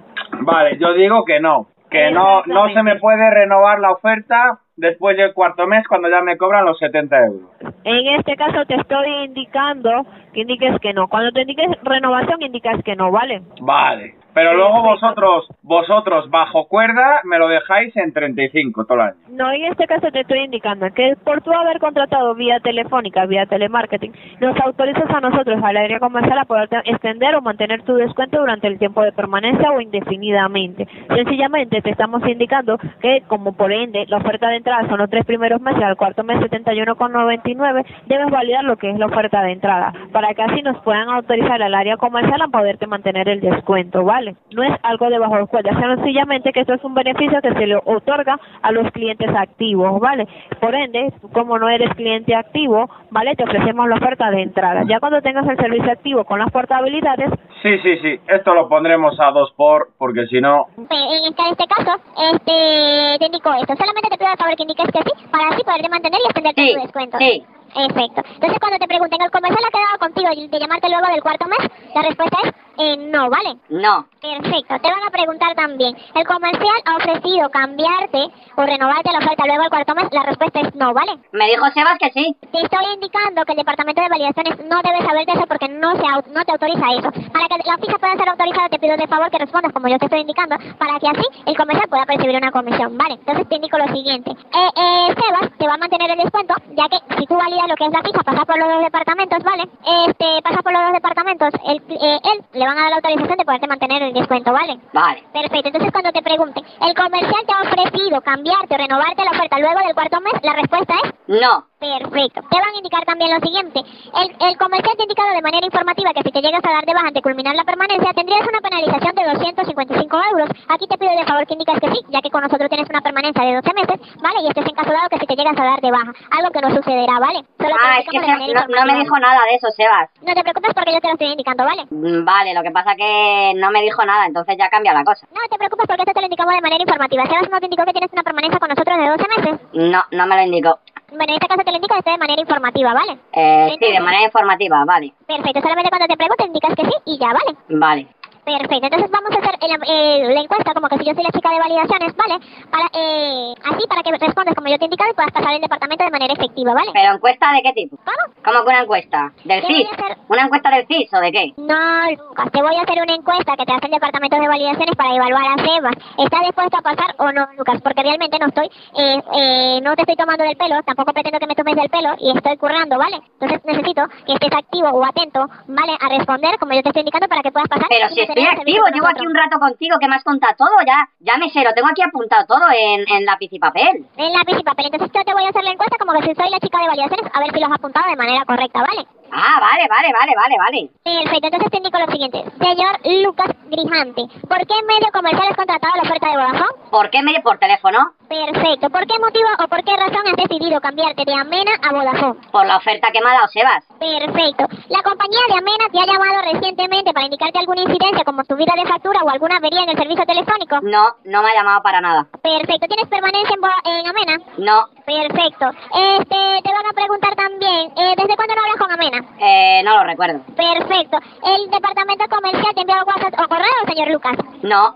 Vale, 0.43 0.77
yo 0.79 0.93
digo 0.93 1.25
que 1.25 1.41
no, 1.41 1.67
que 1.91 2.09
no, 2.09 2.41
no 2.45 2.69
se 2.73 2.81
me 2.81 2.95
puede 2.95 3.29
renovar 3.29 3.79
la 3.79 3.91
oferta 3.91 4.59
después 4.77 5.17
del 5.17 5.33
cuarto 5.33 5.67
mes 5.67 5.85
cuando 5.87 6.09
ya 6.09 6.21
me 6.21 6.37
cobran 6.37 6.65
los 6.65 6.79
70 6.79 7.25
euros. 7.25 7.49
En 7.83 8.07
este 8.17 8.35
caso 8.37 8.65
te 8.65 8.75
estoy 8.75 9.25
indicando 9.25 10.05
que 10.33 10.41
indiques 10.41 10.79
que 10.79 10.93
no. 10.93 11.09
Cuando 11.09 11.31
te 11.31 11.41
indiques 11.41 11.69
renovación, 11.83 12.41
indicas 12.41 12.81
que 12.83 12.95
no, 12.95 13.11
¿vale? 13.11 13.41
Vale, 13.59 14.15
pero 14.33 14.53
luego 14.53 14.81
vosotros, 14.81 15.47
vosotros 15.61 16.29
bajo 16.29 16.67
cuerda 16.67 17.21
me 17.23 17.37
lo 17.37 17.47
dejáis 17.47 17.95
en 17.97 18.13
35 18.13 18.85
todo 18.85 18.95
el 18.95 19.01
año. 19.01 19.15
No, 19.29 19.51
en 19.51 19.65
este 19.65 19.87
caso 19.87 20.11
te 20.11 20.21
estoy 20.21 20.39
indicando 20.39 20.87
que 20.93 21.15
por 21.23 21.41
tú 21.41 21.51
haber 21.51 21.79
contratado 21.79 22.33
vía 22.35 22.59
telefónica, 22.59 23.25
vía 23.25 23.45
telemarketing, 23.45 24.13
nos 24.39 24.59
autorizas 24.59 25.09
a 25.09 25.19
nosotros, 25.19 25.61
al 25.63 25.77
área 25.77 25.99
comercial, 25.99 26.37
a 26.39 26.45
poder 26.45 26.69
extender 26.85 27.35
o 27.35 27.41
mantener 27.41 27.83
tu 27.83 27.95
descuento 27.95 28.39
durante 28.39 28.67
el 28.67 28.79
tiempo 28.79 29.01
de 29.01 29.11
permanencia 29.11 29.71
o 29.71 29.81
indefinidamente. 29.81 30.87
Sencillamente 31.07 31.81
te 31.81 31.91
estamos 31.91 32.25
indicando 32.27 32.77
que, 33.01 33.23
como 33.27 33.53
por 33.53 33.71
ende, 33.71 34.05
la 34.07 34.17
oferta 34.17 34.49
de 34.49 34.57
entrada 34.57 34.87
son 34.87 34.99
los 34.99 35.09
tres 35.09 35.25
primeros 35.25 35.61
meses, 35.61 35.83
al 35.83 35.97
cuarto 35.97 36.23
mes 36.23 36.39
71,99, 36.39 37.85
debes 38.07 38.29
validar 38.29 38.63
lo 38.63 38.77
que 38.77 38.89
es 38.89 38.97
la 38.97 39.07
oferta 39.07 39.41
de 39.41 39.51
entrada, 39.51 39.93
para 40.11 40.33
que 40.33 40.41
así 40.41 40.61
nos 40.61 40.81
puedan 40.83 41.09
autorizar 41.09 41.61
al 41.61 41.73
área 41.73 41.97
comercial 41.97 42.41
a 42.41 42.47
poderte 42.47 42.87
mantener 42.87 43.27
el 43.27 43.41
descuento, 43.41 44.03
¿vale? 44.03 44.20
No 44.51 44.63
es 44.63 44.71
algo 44.83 45.09
de 45.09 45.19
bajo 45.19 45.47
cuenta, 45.47 45.71
sencillamente 45.79 46.51
que 46.51 46.61
esto 46.61 46.73
es 46.73 46.83
un 46.83 46.93
beneficio 46.93 47.41
que 47.41 47.53
se 47.53 47.67
le 47.67 47.75
otorga 47.75 48.39
a 48.61 48.71
los 48.71 48.91
clientes 48.91 49.29
activos, 49.35 49.99
¿vale? 49.99 50.27
Por 50.59 50.75
ende, 50.75 51.11
tú 51.21 51.29
como 51.31 51.57
no 51.57 51.69
eres 51.69 51.93
cliente 51.95 52.35
activo, 52.35 52.89
¿vale? 53.09 53.35
Te 53.35 53.43
ofrecemos 53.43 53.87
la 53.87 53.95
oferta 53.95 54.29
de 54.31 54.41
entrada. 54.43 54.83
Ya 54.87 54.99
cuando 54.99 55.21
tengas 55.21 55.47
el 55.47 55.57
servicio 55.57 55.91
activo 55.91 56.23
con 56.25 56.39
las 56.39 56.51
portabilidades, 56.51 57.29
Sí, 57.61 57.77
sí, 57.83 57.97
sí, 58.01 58.19
esto 58.27 58.55
lo 58.55 58.67
pondremos 58.67 59.19
a 59.19 59.29
dos 59.31 59.53
por, 59.55 59.89
porque 59.99 60.25
si 60.27 60.41
no... 60.41 60.65
En 60.77 60.83
este, 60.83 61.41
en 61.43 61.51
este 61.51 61.65
caso, 61.67 61.91
este, 62.33 63.17
te 63.19 63.25
indico 63.27 63.53
esto. 63.53 63.75
Solamente 63.75 64.09
te 64.09 64.17
pido 64.17 64.29
por 64.31 64.37
favor 64.39 64.55
que 64.55 64.63
indiques 64.63 64.87
que 64.91 64.99
sí, 65.03 65.27
para 65.29 65.49
así 65.49 65.63
poderte 65.63 65.89
mantener 65.89 66.19
y 66.21 66.25
extender 66.25 66.53
Sí, 66.55 66.73
tu 66.73 66.81
descuento. 66.81 67.17
sí. 67.19 67.43
Perfecto. 67.73 68.21
Entonces, 68.35 68.59
cuando 68.59 68.79
te 68.79 68.87
pregunten, 68.87 69.21
¿el 69.21 69.31
comercial 69.31 69.63
ha 69.63 69.71
quedado 69.71 69.97
contigo 69.99 70.27
de 70.27 70.59
llamarte 70.59 70.89
luego 70.89 71.07
del 71.07 71.21
cuarto 71.21 71.45
mes? 71.47 71.63
La 71.95 72.01
respuesta 72.01 72.37
es 72.43 72.51
eh, 72.77 72.97
no, 72.97 73.29
¿vale? 73.29 73.57
No. 73.69 74.05
Perfecto. 74.21 74.77
Te 74.79 74.89
van 74.89 75.03
a 75.07 75.09
preguntar 75.09 75.55
también, 75.55 75.97
¿el 76.13 76.25
comercial 76.27 76.77
ha 76.85 76.95
ofrecido 76.97 77.49
cambiarte 77.49 78.29
o 78.55 78.61
renovarte 78.61 79.11
la 79.11 79.17
oferta 79.17 79.45
luego 79.47 79.61
del 79.63 79.69
cuarto 79.71 79.95
mes? 79.95 80.07
La 80.11 80.23
respuesta 80.23 80.59
es 80.61 80.75
no, 80.75 80.93
¿vale? 80.93 81.17
Me 81.31 81.49
dijo 81.49 81.65
Sebas 81.73 81.97
que 81.97 82.11
sí. 82.11 82.35
Te 82.51 82.61
estoy 82.61 82.85
indicando 82.93 83.43
que 83.45 83.53
el 83.53 83.57
departamento 83.57 84.01
de 84.01 84.09
validaciones 84.09 84.57
no 84.69 84.77
debe 84.83 85.01
saber 85.01 85.25
de 85.25 85.33
eso 85.33 85.45
porque 85.47 85.69
no 85.69 85.95
se 85.95 86.03
no 86.31 86.45
te 86.45 86.51
autoriza 86.51 86.85
eso. 86.93 87.11
Para 87.33 87.47
que 87.47 87.57
la 87.65 87.77
ficha 87.77 87.97
pueda 87.97 88.15
ser 88.15 88.29
autorizada, 88.29 88.69
te 88.69 88.79
pido 88.79 88.95
de 88.95 89.07
favor 89.07 89.31
que 89.31 89.39
respondas 89.39 89.73
como 89.73 89.87
yo 89.87 89.97
te 89.97 90.05
estoy 90.05 90.21
indicando, 90.21 90.55
para 90.77 90.99
que 90.99 91.07
así 91.07 91.25
el 91.45 91.57
comercial 91.57 91.89
pueda 91.89 92.05
percibir 92.05 92.37
una 92.37 92.51
comisión, 92.51 92.97
¿vale? 92.97 93.15
Entonces 93.15 93.49
te 93.49 93.55
indico 93.55 93.77
lo 93.79 93.87
siguiente. 93.87 94.31
Eh, 94.31 94.69
eh, 94.75 95.15
Sebas 95.17 95.49
te 95.57 95.67
va 95.67 95.73
a 95.73 95.77
mantener 95.77 96.11
el 96.11 96.17
descuento, 96.17 96.53
ya 96.77 96.87
que 96.89 96.97
si 97.17 97.25
tú 97.25 97.35
validas 97.35 97.67
lo 97.67 97.75
que 97.75 97.85
es 97.85 97.91
la 97.91 98.03
ficha, 98.03 98.21
pasa 98.21 98.45
por 98.45 98.57
los 98.59 98.69
dos 98.69 98.83
departamentos, 98.83 99.39
¿vale? 99.43 99.63
Este, 100.07 100.41
pasa 100.43 100.61
por 100.61 100.73
los 100.73 100.81
dos 100.83 100.93
departamentos, 100.93 101.49
él, 101.65 101.81
eh, 101.89 102.19
él 102.23 102.45
le 102.61 102.67
van 102.67 102.77
a 102.77 102.81
dar 102.81 102.89
la 102.91 102.95
autorización 102.97 103.37
de 103.37 103.45
poderte 103.45 103.67
mantener 103.67 104.03
el 104.03 104.13
descuento, 104.13 104.51
¿vale? 104.53 104.77
Vale. 104.93 105.23
Perfecto, 105.33 105.67
entonces 105.69 105.91
cuando 105.91 106.11
te 106.11 106.21
pregunten, 106.21 106.63
¿el 106.81 106.93
comercial 106.95 107.41
te 107.47 107.53
ha 107.53 107.61
ofrecido 107.67 108.21
cambiarte 108.21 108.75
o 108.75 108.77
renovarte 108.77 109.23
la 109.25 109.31
oferta 109.31 109.57
luego 109.59 109.79
del 109.79 109.93
cuarto 109.95 110.21
mes? 110.21 110.33
La 110.43 110.53
respuesta 110.53 110.93
es 111.03 111.11
No. 111.41 111.65
Perfecto. 111.81 112.41
Te 112.51 112.57
van 112.61 112.69
a 112.69 112.77
indicar 112.77 113.03
también 113.05 113.33
lo 113.33 113.39
siguiente. 113.41 113.79
El, 113.81 114.27
el 114.47 114.55
comercial 114.57 114.93
te 114.95 115.01
ha 115.01 115.07
indicado 115.09 115.33
de 115.33 115.41
manera 115.41 115.65
informativa 115.65 116.13
que 116.13 116.21
si 116.21 116.29
te 116.31 116.41
llegas 116.41 116.61
a 116.63 116.73
dar 116.77 116.85
de 116.85 116.93
baja 116.93 117.07
ante 117.07 117.23
culminar 117.23 117.55
la 117.55 117.63
permanencia, 117.63 118.13
tendrías 118.13 118.45
una 118.45 118.61
penalización 118.61 119.15
de 119.15 119.23
255 119.33 120.21
euros. 120.31 120.49
Aquí 120.69 120.85
te 120.85 120.97
pido 120.99 121.09
de 121.17 121.25
favor 121.25 121.47
que 121.47 121.53
indicas 121.53 121.79
que 121.81 121.89
sí, 121.89 121.99
ya 122.09 122.21
que 122.21 122.29
con 122.29 122.43
nosotros 122.43 122.69
tienes 122.69 122.87
una 122.87 123.01
permanencia 123.01 123.41
de 123.43 123.55
12 123.55 123.73
meses, 123.73 123.97
¿vale? 124.21 124.41
Y 124.43 124.47
esto 124.49 124.61
es 124.61 124.67
en 124.69 124.75
caso 124.75 124.91
dado 124.93 125.09
que 125.09 125.17
si 125.17 125.25
te 125.25 125.35
llegas 125.35 125.57
a 125.57 125.63
dar 125.63 125.81
de 125.81 125.89
baja. 125.89 126.13
Algo 126.37 126.51
que 126.53 126.61
no 126.61 126.69
sucederá, 126.69 127.17
¿vale? 127.19 127.41
Solo 127.57 127.73
Ah, 127.81 127.97
es 127.97 128.05
que 128.09 128.19
de 128.19 128.25
se- 128.29 128.53
no, 128.53 128.61
no 128.67 128.85
me 128.93 128.99
dijo 128.99 129.17
nada 129.17 129.41
de 129.49 129.55
eso, 129.55 129.67
Sebas. 129.71 130.09
No 130.21 130.33
te 130.35 130.43
preocupes 130.43 130.73
porque 130.75 130.93
yo 130.93 131.01
te 131.01 131.07
lo 131.07 131.13
estoy 131.13 131.27
indicando, 131.33 131.65
¿vale? 131.65 131.81
Mm, 131.89 132.25
Vale, 132.51 132.59
lo 132.59 132.63
que 132.63 132.71
pasa 132.71 132.95
que 132.95 133.53
no 133.55 133.71
me 133.71 133.81
dijo 133.81 134.03
nada, 134.05 134.25
entonces 134.25 134.55
ya 134.57 134.69
cambia 134.69 134.93
la 134.93 135.03
cosa. 135.03 135.25
No 135.31 135.39
te 135.49 135.57
preocupes 135.57 135.87
porque 135.87 136.01
esto 136.01 136.13
te 136.13 136.19
lo 136.19 136.25
indicamos 136.25 136.53
de 136.53 136.61
manera 136.61 136.81
informativa. 136.81 137.25
Sebas 137.25 137.49
no 137.49 137.59
te 137.59 137.65
indicó 137.65 137.85
que 137.85 137.93
tienes 137.93 138.11
una 138.11 138.23
permanencia 138.23 138.59
con 138.59 138.69
nosotros 138.69 138.97
de 138.97 139.09
12 139.09 139.25
meses. 139.37 139.59
No, 139.73 140.03
no 140.11 140.27
me 140.27 140.35
lo 140.35 140.41
indicó. 140.43 140.79
Bueno, 141.09 141.23
en 141.27 141.33
este 141.35 141.47
caso 141.47 141.61
te 141.63 141.71
lo 141.71 141.75
indico 141.77 141.95
esto 141.95 142.11
de 142.11 142.17
manera 142.17 142.41
informativa, 142.41 142.93
¿vale? 142.93 143.17
Eh, 143.33 143.75
sí, 143.79 143.91
de 143.91 143.99
manera 143.99 144.23
informativa, 144.23 144.85
vale. 144.85 145.13
Perfecto, 145.27 145.61
solamente 145.61 145.89
cuando 145.89 146.07
te 146.07 146.17
pregunten 146.17 146.47
indicas 146.47 146.75
que 146.75 146.85
sí 146.85 146.93
y 147.05 147.19
ya, 147.19 147.27
¿vale? 147.27 147.57
Vale. 147.69 148.07
Perfecto, 148.43 148.85
entonces 148.87 149.11
vamos 149.11 149.29
a 149.31 149.39
hacer 149.39 149.55
el- 149.61 149.83
eh, 149.87 150.33
la 150.33 150.41
encuesta 150.41 150.73
como 150.73 150.87
que 150.89 150.97
si 150.97 151.05
yo 151.05 151.13
soy 151.13 151.23
la 151.23 151.29
chica 151.31 151.49
de 151.51 151.59
validaciones, 151.59 152.15
¿vale? 152.17 152.35
Para, 152.71 152.85
eh, 152.93 153.53
así 153.63 153.87
para 153.87 154.01
que 154.01 154.11
respondas 154.17 154.55
como 154.55 154.67
yo 154.67 154.77
te 154.77 154.85
he 154.85 154.87
indicado 154.87 155.11
y 155.11 155.13
puedas 155.13 155.31
pasar 155.31 155.53
el 155.53 155.61
departamento 155.61 156.03
de 156.05 156.09
manera 156.11 156.33
efectiva, 156.33 156.73
¿vale? 156.73 156.89
¿Pero 156.91 157.13
encuesta 157.13 157.53
de 157.53 157.61
qué 157.61 157.73
tipo? 157.73 157.97
¿Cómo? 157.97 158.33
¿Cómo 158.43 158.63
que 158.65 158.69
una 158.69 158.81
encuesta? 158.81 159.31
¿Del 159.45 159.61
CIS? 159.67 159.87
hacer- 159.91 160.17
¿Una 160.27 160.41
encuesta 160.45 160.69
del 160.71 160.87
CIS 160.87 161.13
o 161.13 161.19
de 161.19 161.31
qué? 161.31 161.53
No, 161.57 161.77
Lucas, 162.17 162.51
te 162.51 162.61
voy 162.63 162.75
a 162.75 162.81
hacer 162.81 162.97
una 163.01 163.13
encuesta 163.13 163.55
que 163.55 163.65
te 163.65 163.73
hace 163.73 163.85
el 163.85 163.91
departamento 163.91 164.35
de 164.39 164.47
validaciones 164.47 164.95
para 164.95 165.15
evaluar 165.15 165.43
a 165.45 165.63
Sebas. 165.63 165.95
¿Estás 166.17 166.41
dispuesto 166.41 166.77
a 166.77 166.81
pasar 166.81 167.15
o 167.19 167.31
no, 167.31 167.45
Lucas? 167.57 167.79
Porque 167.83 168.01
realmente 168.01 168.39
no 168.39 168.47
estoy, 168.47 168.65
eh, 168.97 169.21
eh, 169.37 169.79
no 169.83 169.93
te 169.95 170.01
estoy 170.01 170.15
tomando 170.15 170.43
del 170.43 170.57
pelo, 170.57 170.81
tampoco 170.83 171.13
pretendo 171.13 171.37
que 171.37 171.45
me 171.47 171.55
tomes 171.55 171.75
del 171.75 171.89
pelo 171.89 172.15
y 172.17 172.35
estoy 172.35 172.57
currando, 172.57 172.97
¿vale? 172.97 173.21
Entonces 173.39 173.61
necesito 173.65 174.01
que 174.25 174.33
estés 174.33 174.51
activo 174.51 174.89
o 174.89 175.05
atento, 175.05 175.45
¿vale? 175.67 175.93
A 176.01 176.09
responder 176.09 176.57
como 176.57 176.73
yo 176.73 176.81
te 176.81 176.89
estoy 176.89 177.01
indicando 177.01 177.27
para 177.27 177.43
que 177.43 177.51
puedas 177.51 177.69
pasar. 177.69 177.85
Pero 177.87 178.09
si 178.09 178.30
estoy 178.31 178.45
activo, 178.45 178.85
llevo 178.93 179.07
aquí 179.07 179.25
un 179.25 179.35
rato 179.35 179.59
contigo 179.59 179.97
que 179.99 180.07
me 180.07 180.15
has 180.15 180.23
contado 180.23 180.55
todo, 180.57 180.75
ya, 180.85 181.07
ya 181.19 181.37
me 181.37 181.49
sé, 181.49 181.63
lo 181.63 181.73
tengo 181.73 181.89
aquí 181.89 182.01
apuntado 182.01 182.45
todo 182.47 182.65
en, 182.71 183.05
en 183.07 183.25
lápiz 183.25 183.49
y 183.51 183.59
papel. 183.59 184.05
En 184.17 184.33
lápiz 184.33 184.57
y 184.59 184.63
papel. 184.63 184.85
Entonces 184.85 185.11
yo 185.13 185.23
te 185.23 185.33
voy 185.33 185.45
a 185.45 185.49
hacer 185.49 185.63
la 185.63 185.71
encuesta 185.71 185.97
como 185.97 186.13
que 186.13 186.27
si 186.27 186.35
soy 186.35 186.49
la 186.49 186.59
chica 186.59 186.79
de 186.79 186.87
validaciones, 186.87 187.31
a 187.33 187.39
ver 187.39 187.51
si 187.53 187.59
lo 187.59 187.65
has 187.67 187.73
apuntado 187.73 188.09
de 188.09 188.15
manera 188.15 188.45
correcta, 188.45 188.81
¿vale? 188.81 189.07
Ah, 189.33 189.59
vale, 189.61 189.87
vale, 189.87 190.11
vale, 190.13 190.33
vale, 190.35 190.55
vale. 190.57 190.89
Perfecto, 191.03 191.47
entonces 191.47 191.71
te 191.71 191.77
indico 191.77 191.99
lo 191.99 192.11
siguiente. 192.11 192.43
Señor 192.59 192.99
Lucas 193.23 193.49
Grijante, 193.69 194.23
¿por 194.47 194.59
qué 194.67 194.75
medio 194.87 195.07
comercial 195.13 195.47
has 195.49 195.55
contratado 195.55 195.93
la 195.95 196.01
oferta 196.03 196.27
de 196.27 196.37
Vodafone? 196.37 196.89
¿Por 196.91 197.09
qué 197.09 197.21
me 197.21 197.39
por 197.41 197.57
teléfono? 197.57 198.11
Perfecto, 198.27 198.89
¿por 198.89 199.07
qué 199.07 199.17
motivo 199.19 199.47
o 199.63 199.67
por 199.67 199.83
qué 199.83 199.95
razón 199.95 200.27
has 200.27 200.35
decidido 200.35 200.79
cambiarte 200.81 201.23
de 201.25 201.33
Amena 201.33 201.71
a 201.81 201.93
Vodafone? 201.93 202.39
Por 202.51 202.65
la 202.65 202.77
oferta 202.77 203.07
que 203.11 203.21
me 203.21 203.29
ha 203.29 203.33
dado 203.33 203.47
Sebas. 203.47 203.83
Perfecto. 203.99 204.65
La 204.89 205.01
compañía 205.01 205.39
de 205.47 205.53
Amena 205.57 205.85
te 205.91 205.99
ha 205.99 206.05
llamado 206.05 206.41
recientemente 206.53 207.13
para 207.13 207.25
indicarte 207.25 207.59
alguna 207.59 207.81
incidencia 207.81 208.23
como 208.25 208.43
subida 208.43 208.73
de 208.75 208.85
factura 208.85 209.21
o 209.23 209.29
alguna 209.29 209.57
avería 209.57 209.83
en 209.83 209.89
el 209.89 209.97
servicio 209.97 210.25
telefónico. 210.25 210.79
No, 210.81 211.15
no 211.25 211.41
me 211.41 211.49
ha 211.51 211.55
llamado 211.55 211.81
para 211.81 212.01
nada. 212.01 212.27
Perfecto, 212.43 212.87
¿tienes 212.87 213.07
permanencia 213.07 213.55
en, 213.55 213.61
Vo- 213.61 213.81
en 213.85 214.07
Amena? 214.07 214.37
No, 214.57 214.87
Perfecto. 215.05 215.65
Este, 215.93 216.61
te 216.63 216.71
van 216.71 216.85
a 216.85 216.93
preguntar 216.95 217.35
también, 217.35 217.91
eh, 217.97 218.13
¿desde 218.15 218.35
cuándo 218.35 218.55
no 218.55 218.61
hablas 218.61 218.77
con 218.77 218.91
Amena? 218.91 219.20
Eh, 219.39 219.81
no 219.83 219.97
lo 219.97 220.03
recuerdo. 220.03 220.41
Perfecto. 220.55 221.17
¿El 221.43 221.69
departamento 221.71 222.25
comercial 222.29 222.73
te 222.75 222.81
envió 222.81 222.95
WhatsApp 223.05 223.39
o 223.39 223.47
correo, 223.47 223.85
señor 223.87 224.11
Lucas? 224.11 224.37
No, 224.63 224.93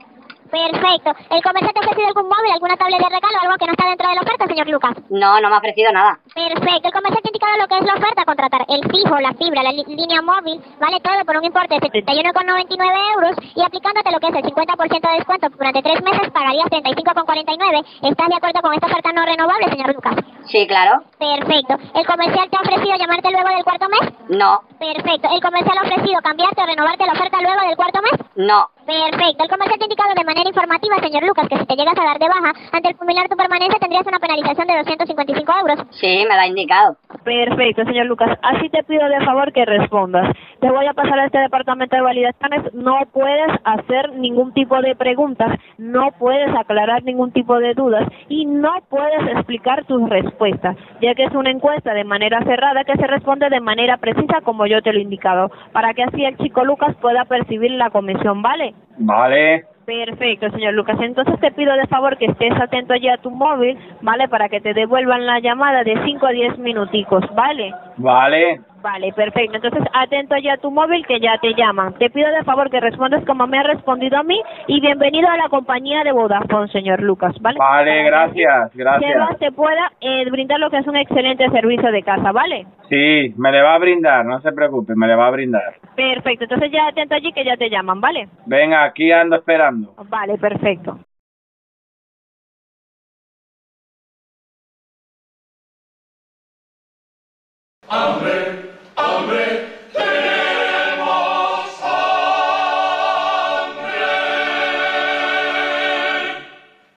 Perfecto. 0.50 1.12
¿El 1.30 1.42
comercial 1.42 1.74
te 1.74 1.80
ha 1.80 1.84
ofrecido 1.84 2.08
algún 2.08 2.30
móvil, 2.30 2.52
alguna 2.54 2.78
tablet 2.78 3.00
de 3.00 3.10
regalo, 3.10 3.38
algo 3.42 3.56
que 3.58 3.66
no 3.66 3.72
está 3.74 3.86
dentro 3.90 4.08
de 4.10 4.16
la 4.16 4.22
oferta, 4.22 4.46
señor 4.48 4.68
Lucas? 4.70 4.94
no, 5.10 5.40
no 5.42 5.50
me 5.50 5.56
ha 5.56 5.60
ofrecido 5.60 5.92
nada. 5.92 6.20
Perfecto. 6.34 6.88
El 6.88 6.94
comercial 6.94 7.22
te 7.22 7.28
ha 7.28 7.32
indicado 7.34 7.58
lo 7.58 7.68
que 7.68 7.78
es 7.78 7.86
la 7.86 7.94
oferta 7.96 8.22
a 8.22 8.26
contratar. 8.26 8.62
El 8.70 8.82
fijo, 8.92 9.20
la 9.20 9.34
fibra, 9.34 9.64
la 9.64 9.72
línea 9.72 10.22
móvil, 10.22 10.62
vale 10.80 11.00
todo 11.02 11.20
por 11.26 11.38
un 11.38 11.46
importe 11.46 11.76
de 11.80 11.90
71,99 11.90 13.14
euros 13.16 13.36
y 13.56 13.62
aplicándote 13.64 14.12
lo 14.12 14.20
que 14.20 14.28
es 14.28 14.36
el 14.36 14.44
50% 14.44 15.10
de 15.10 15.18
descuento 15.18 15.50
durante 15.50 15.82
tres 15.82 16.02
meses 16.04 16.30
pagarías 16.32 16.68
35,49. 16.68 17.86
¿Estás 18.10 18.28
de 18.30 18.36
acuerdo 18.36 18.62
con 18.62 18.74
esta 18.74 18.88
oferta 18.88 19.12
no 19.12 19.26
renovable, 19.26 19.70
señor 19.70 19.94
Lucas? 19.96 20.16
Sí, 20.46 20.68
claro. 20.68 21.02
Perfecto. 21.18 21.76
¿El 21.96 22.06
comercial 22.06 22.50
te 22.50 22.58
ha 22.58 22.62
ofrecido 22.62 22.96
llamarte 22.98 23.32
luego 23.32 23.50
del 23.50 23.64
cuarto 23.64 23.88
mes? 23.90 24.14
No, 24.30 24.60
Perfecto. 24.80 25.28
¿El 25.34 25.42
comercial 25.42 25.78
ha 25.78 25.82
ofrecido 25.88 26.22
cambiarte 26.22 26.62
o 26.62 26.66
renovarte 26.66 27.06
la 27.06 27.14
oferta 27.14 27.42
luego 27.42 27.62
del 27.68 27.76
cuarto 27.76 28.00
mes? 28.02 28.14
no. 28.36 28.70
Perfecto. 28.86 29.44
El 29.44 29.50
comercial 29.50 29.80
te 29.80 29.84
ha 29.84 29.90
indicado 29.90 30.14
de 30.14 30.24
manera 30.24 30.48
informativa, 30.48 30.96
señor 31.02 31.24
Lucas, 31.26 31.50
que 31.50 31.58
si 31.58 31.66
te 31.66 31.76
llegas 31.76 31.98
a 31.98 32.06
dar 32.06 32.20
de 32.20 32.28
baja, 32.30 32.54
ante 32.72 32.90
el 32.90 32.96
culminar 32.96 33.28
tu 33.28 33.36
permanencia 33.36 33.80
tendrías 33.80 34.06
una 34.06 34.20
penalización 34.20 34.68
de 34.68 34.78
255 34.78 35.54
euros. 35.62 35.80
Sí, 35.90 36.24
me 36.30 36.36
lo 36.36 36.42
ha 36.42 36.48
indicado. 36.48 36.96
Perfecto, 37.24 37.84
señor 37.86 38.06
Lucas. 38.06 38.38
Así 38.44 38.70
te 38.70 38.84
pido 38.84 39.10
de 39.10 39.26
favor 39.26 39.52
que 39.54 39.66
respondas. 39.66 40.30
Te 40.60 40.70
voy 40.70 40.86
a 40.86 40.94
pasar 40.94 41.20
a 41.20 41.26
este 41.26 41.40
departamento 41.40 41.96
de 41.96 42.04
validaciones. 42.04 42.74
No 42.76 43.00
puedes 43.12 43.50
hacer 43.64 44.14
ningún 44.14 44.54
tipo 44.54 44.80
de 44.82 44.96
preguntas, 44.96 45.60
no 45.80 46.12
puedes 46.20 46.56
aclarar 46.56 47.04
ningún 47.04 47.32
tipo 47.32 47.58
de 47.58 47.74
dudas 47.74 48.08
y 48.30 48.46
no 48.46 48.72
puedes 48.88 49.36
explicar 49.36 49.86
tus 49.86 50.08
respuestas, 50.10 50.78
ya 51.02 51.16
que 51.16 51.24
es 51.24 51.34
una 51.34 51.50
encuesta 51.50 51.94
de 51.94 52.04
manera 52.04 52.44
cerrada 52.44 52.84
que 52.84 52.96
se 52.96 53.08
responde 53.08 53.50
de 53.50 53.60
manera 53.60 53.98
precisa 53.98 54.42
como 54.42 54.68
yo 54.68 54.84
te 54.84 54.94
lo 54.94 55.00
he 55.00 55.02
indicado, 55.02 55.50
para 55.72 55.94
que 55.96 56.04
así 56.04 56.24
el 56.24 56.38
chico 56.38 56.64
Lucas 56.64 56.96
pueda 57.02 57.26
percibir 57.26 57.72
la 57.72 57.90
comisión, 57.90 58.44
¿vale? 58.44 58.75
Vale. 58.98 59.66
Perfecto, 59.86 60.50
señor 60.50 60.74
Lucas. 60.74 60.98
Entonces 61.00 61.40
te 61.40 61.52
pido 61.52 61.74
de 61.76 61.86
favor 61.88 62.18
que 62.18 62.26
estés 62.26 62.54
atento 62.60 62.94
allí 62.94 63.08
a 63.08 63.18
tu 63.18 63.30
móvil, 63.30 63.78
¿vale? 64.02 64.28
Para 64.28 64.50
que 64.50 64.60
te 64.60 64.74
devuelvan 64.74 65.26
la 65.26 65.40
llamada 65.40 65.84
de 65.84 65.96
5 66.04 66.26
a 66.26 66.32
10 66.32 66.58
minuticos, 66.58 67.24
¿vale? 67.36 67.72
Vale. 67.98 68.62
Vale, 68.82 69.12
perfecto. 69.14 69.56
Entonces 69.56 69.84
atento 69.94 70.36
allí 70.36 70.48
a 70.48 70.58
tu 70.58 70.70
móvil 70.70 71.04
que 71.08 71.20
ya 71.20 71.40
te 71.40 71.56
llaman. 71.56 71.94
Te 71.94 72.12
pido 72.12 72.30
de 72.30 72.44
favor 72.44 72.70
que 72.70 72.80
respondas 72.80 73.26
como 73.26 73.48
me 73.48 73.58
ha 73.58 73.64
respondido 73.64 74.18
a 74.18 74.24
mí 74.24 74.40
y 74.68 74.80
bienvenido 74.80 75.28
a 75.28 75.38
la 75.38 75.50
compañía 75.50 76.04
de 76.04 76.12
Vodafone, 76.12 76.68
señor 76.68 77.02
Lucas, 77.02 77.34
¿vale? 77.42 77.58
Que 77.58 78.04
gracias, 78.04 78.76
gracias. 78.76 79.12
Sebas 79.12 79.40
te 79.40 79.52
pueda 79.52 79.92
eh, 80.02 80.30
brindar 80.30 80.60
lo 80.60 80.70
que 80.70 80.78
es 80.78 80.88
un 80.88 80.98
excelente 80.98 81.50
servicio 81.50 81.92
de 81.92 82.04
casa, 82.04 82.32
¿vale? 82.32 82.68
Sí, 82.88 83.34
me 83.38 83.52
le 83.52 83.64
va 83.64 83.74
a 83.74 83.80
brindar, 83.80 84.24
no 84.24 84.40
se 84.42 84.52
preocupe, 84.52 84.94
me 84.96 85.08
le 85.08 85.16
va 85.16 85.28
a 85.28 85.32
brindar. 85.32 85.74
Perfecto. 85.96 86.44
Entonces 86.44 86.72
ya 86.72 86.88
atento 86.88 87.16
allí 87.16 87.32
que 87.32 87.44
ya 87.44 87.58
te 87.58 87.72
llaman, 87.72 88.00
¿vale? 88.00 88.28
Venga, 88.46 88.84
aquí 88.84 89.12
ando 89.12 89.38
esperando. 89.38 89.96
Vale, 90.10 90.38
perfecto. 90.38 91.00
Hambre, 97.90 98.72
hambre, 98.96 99.75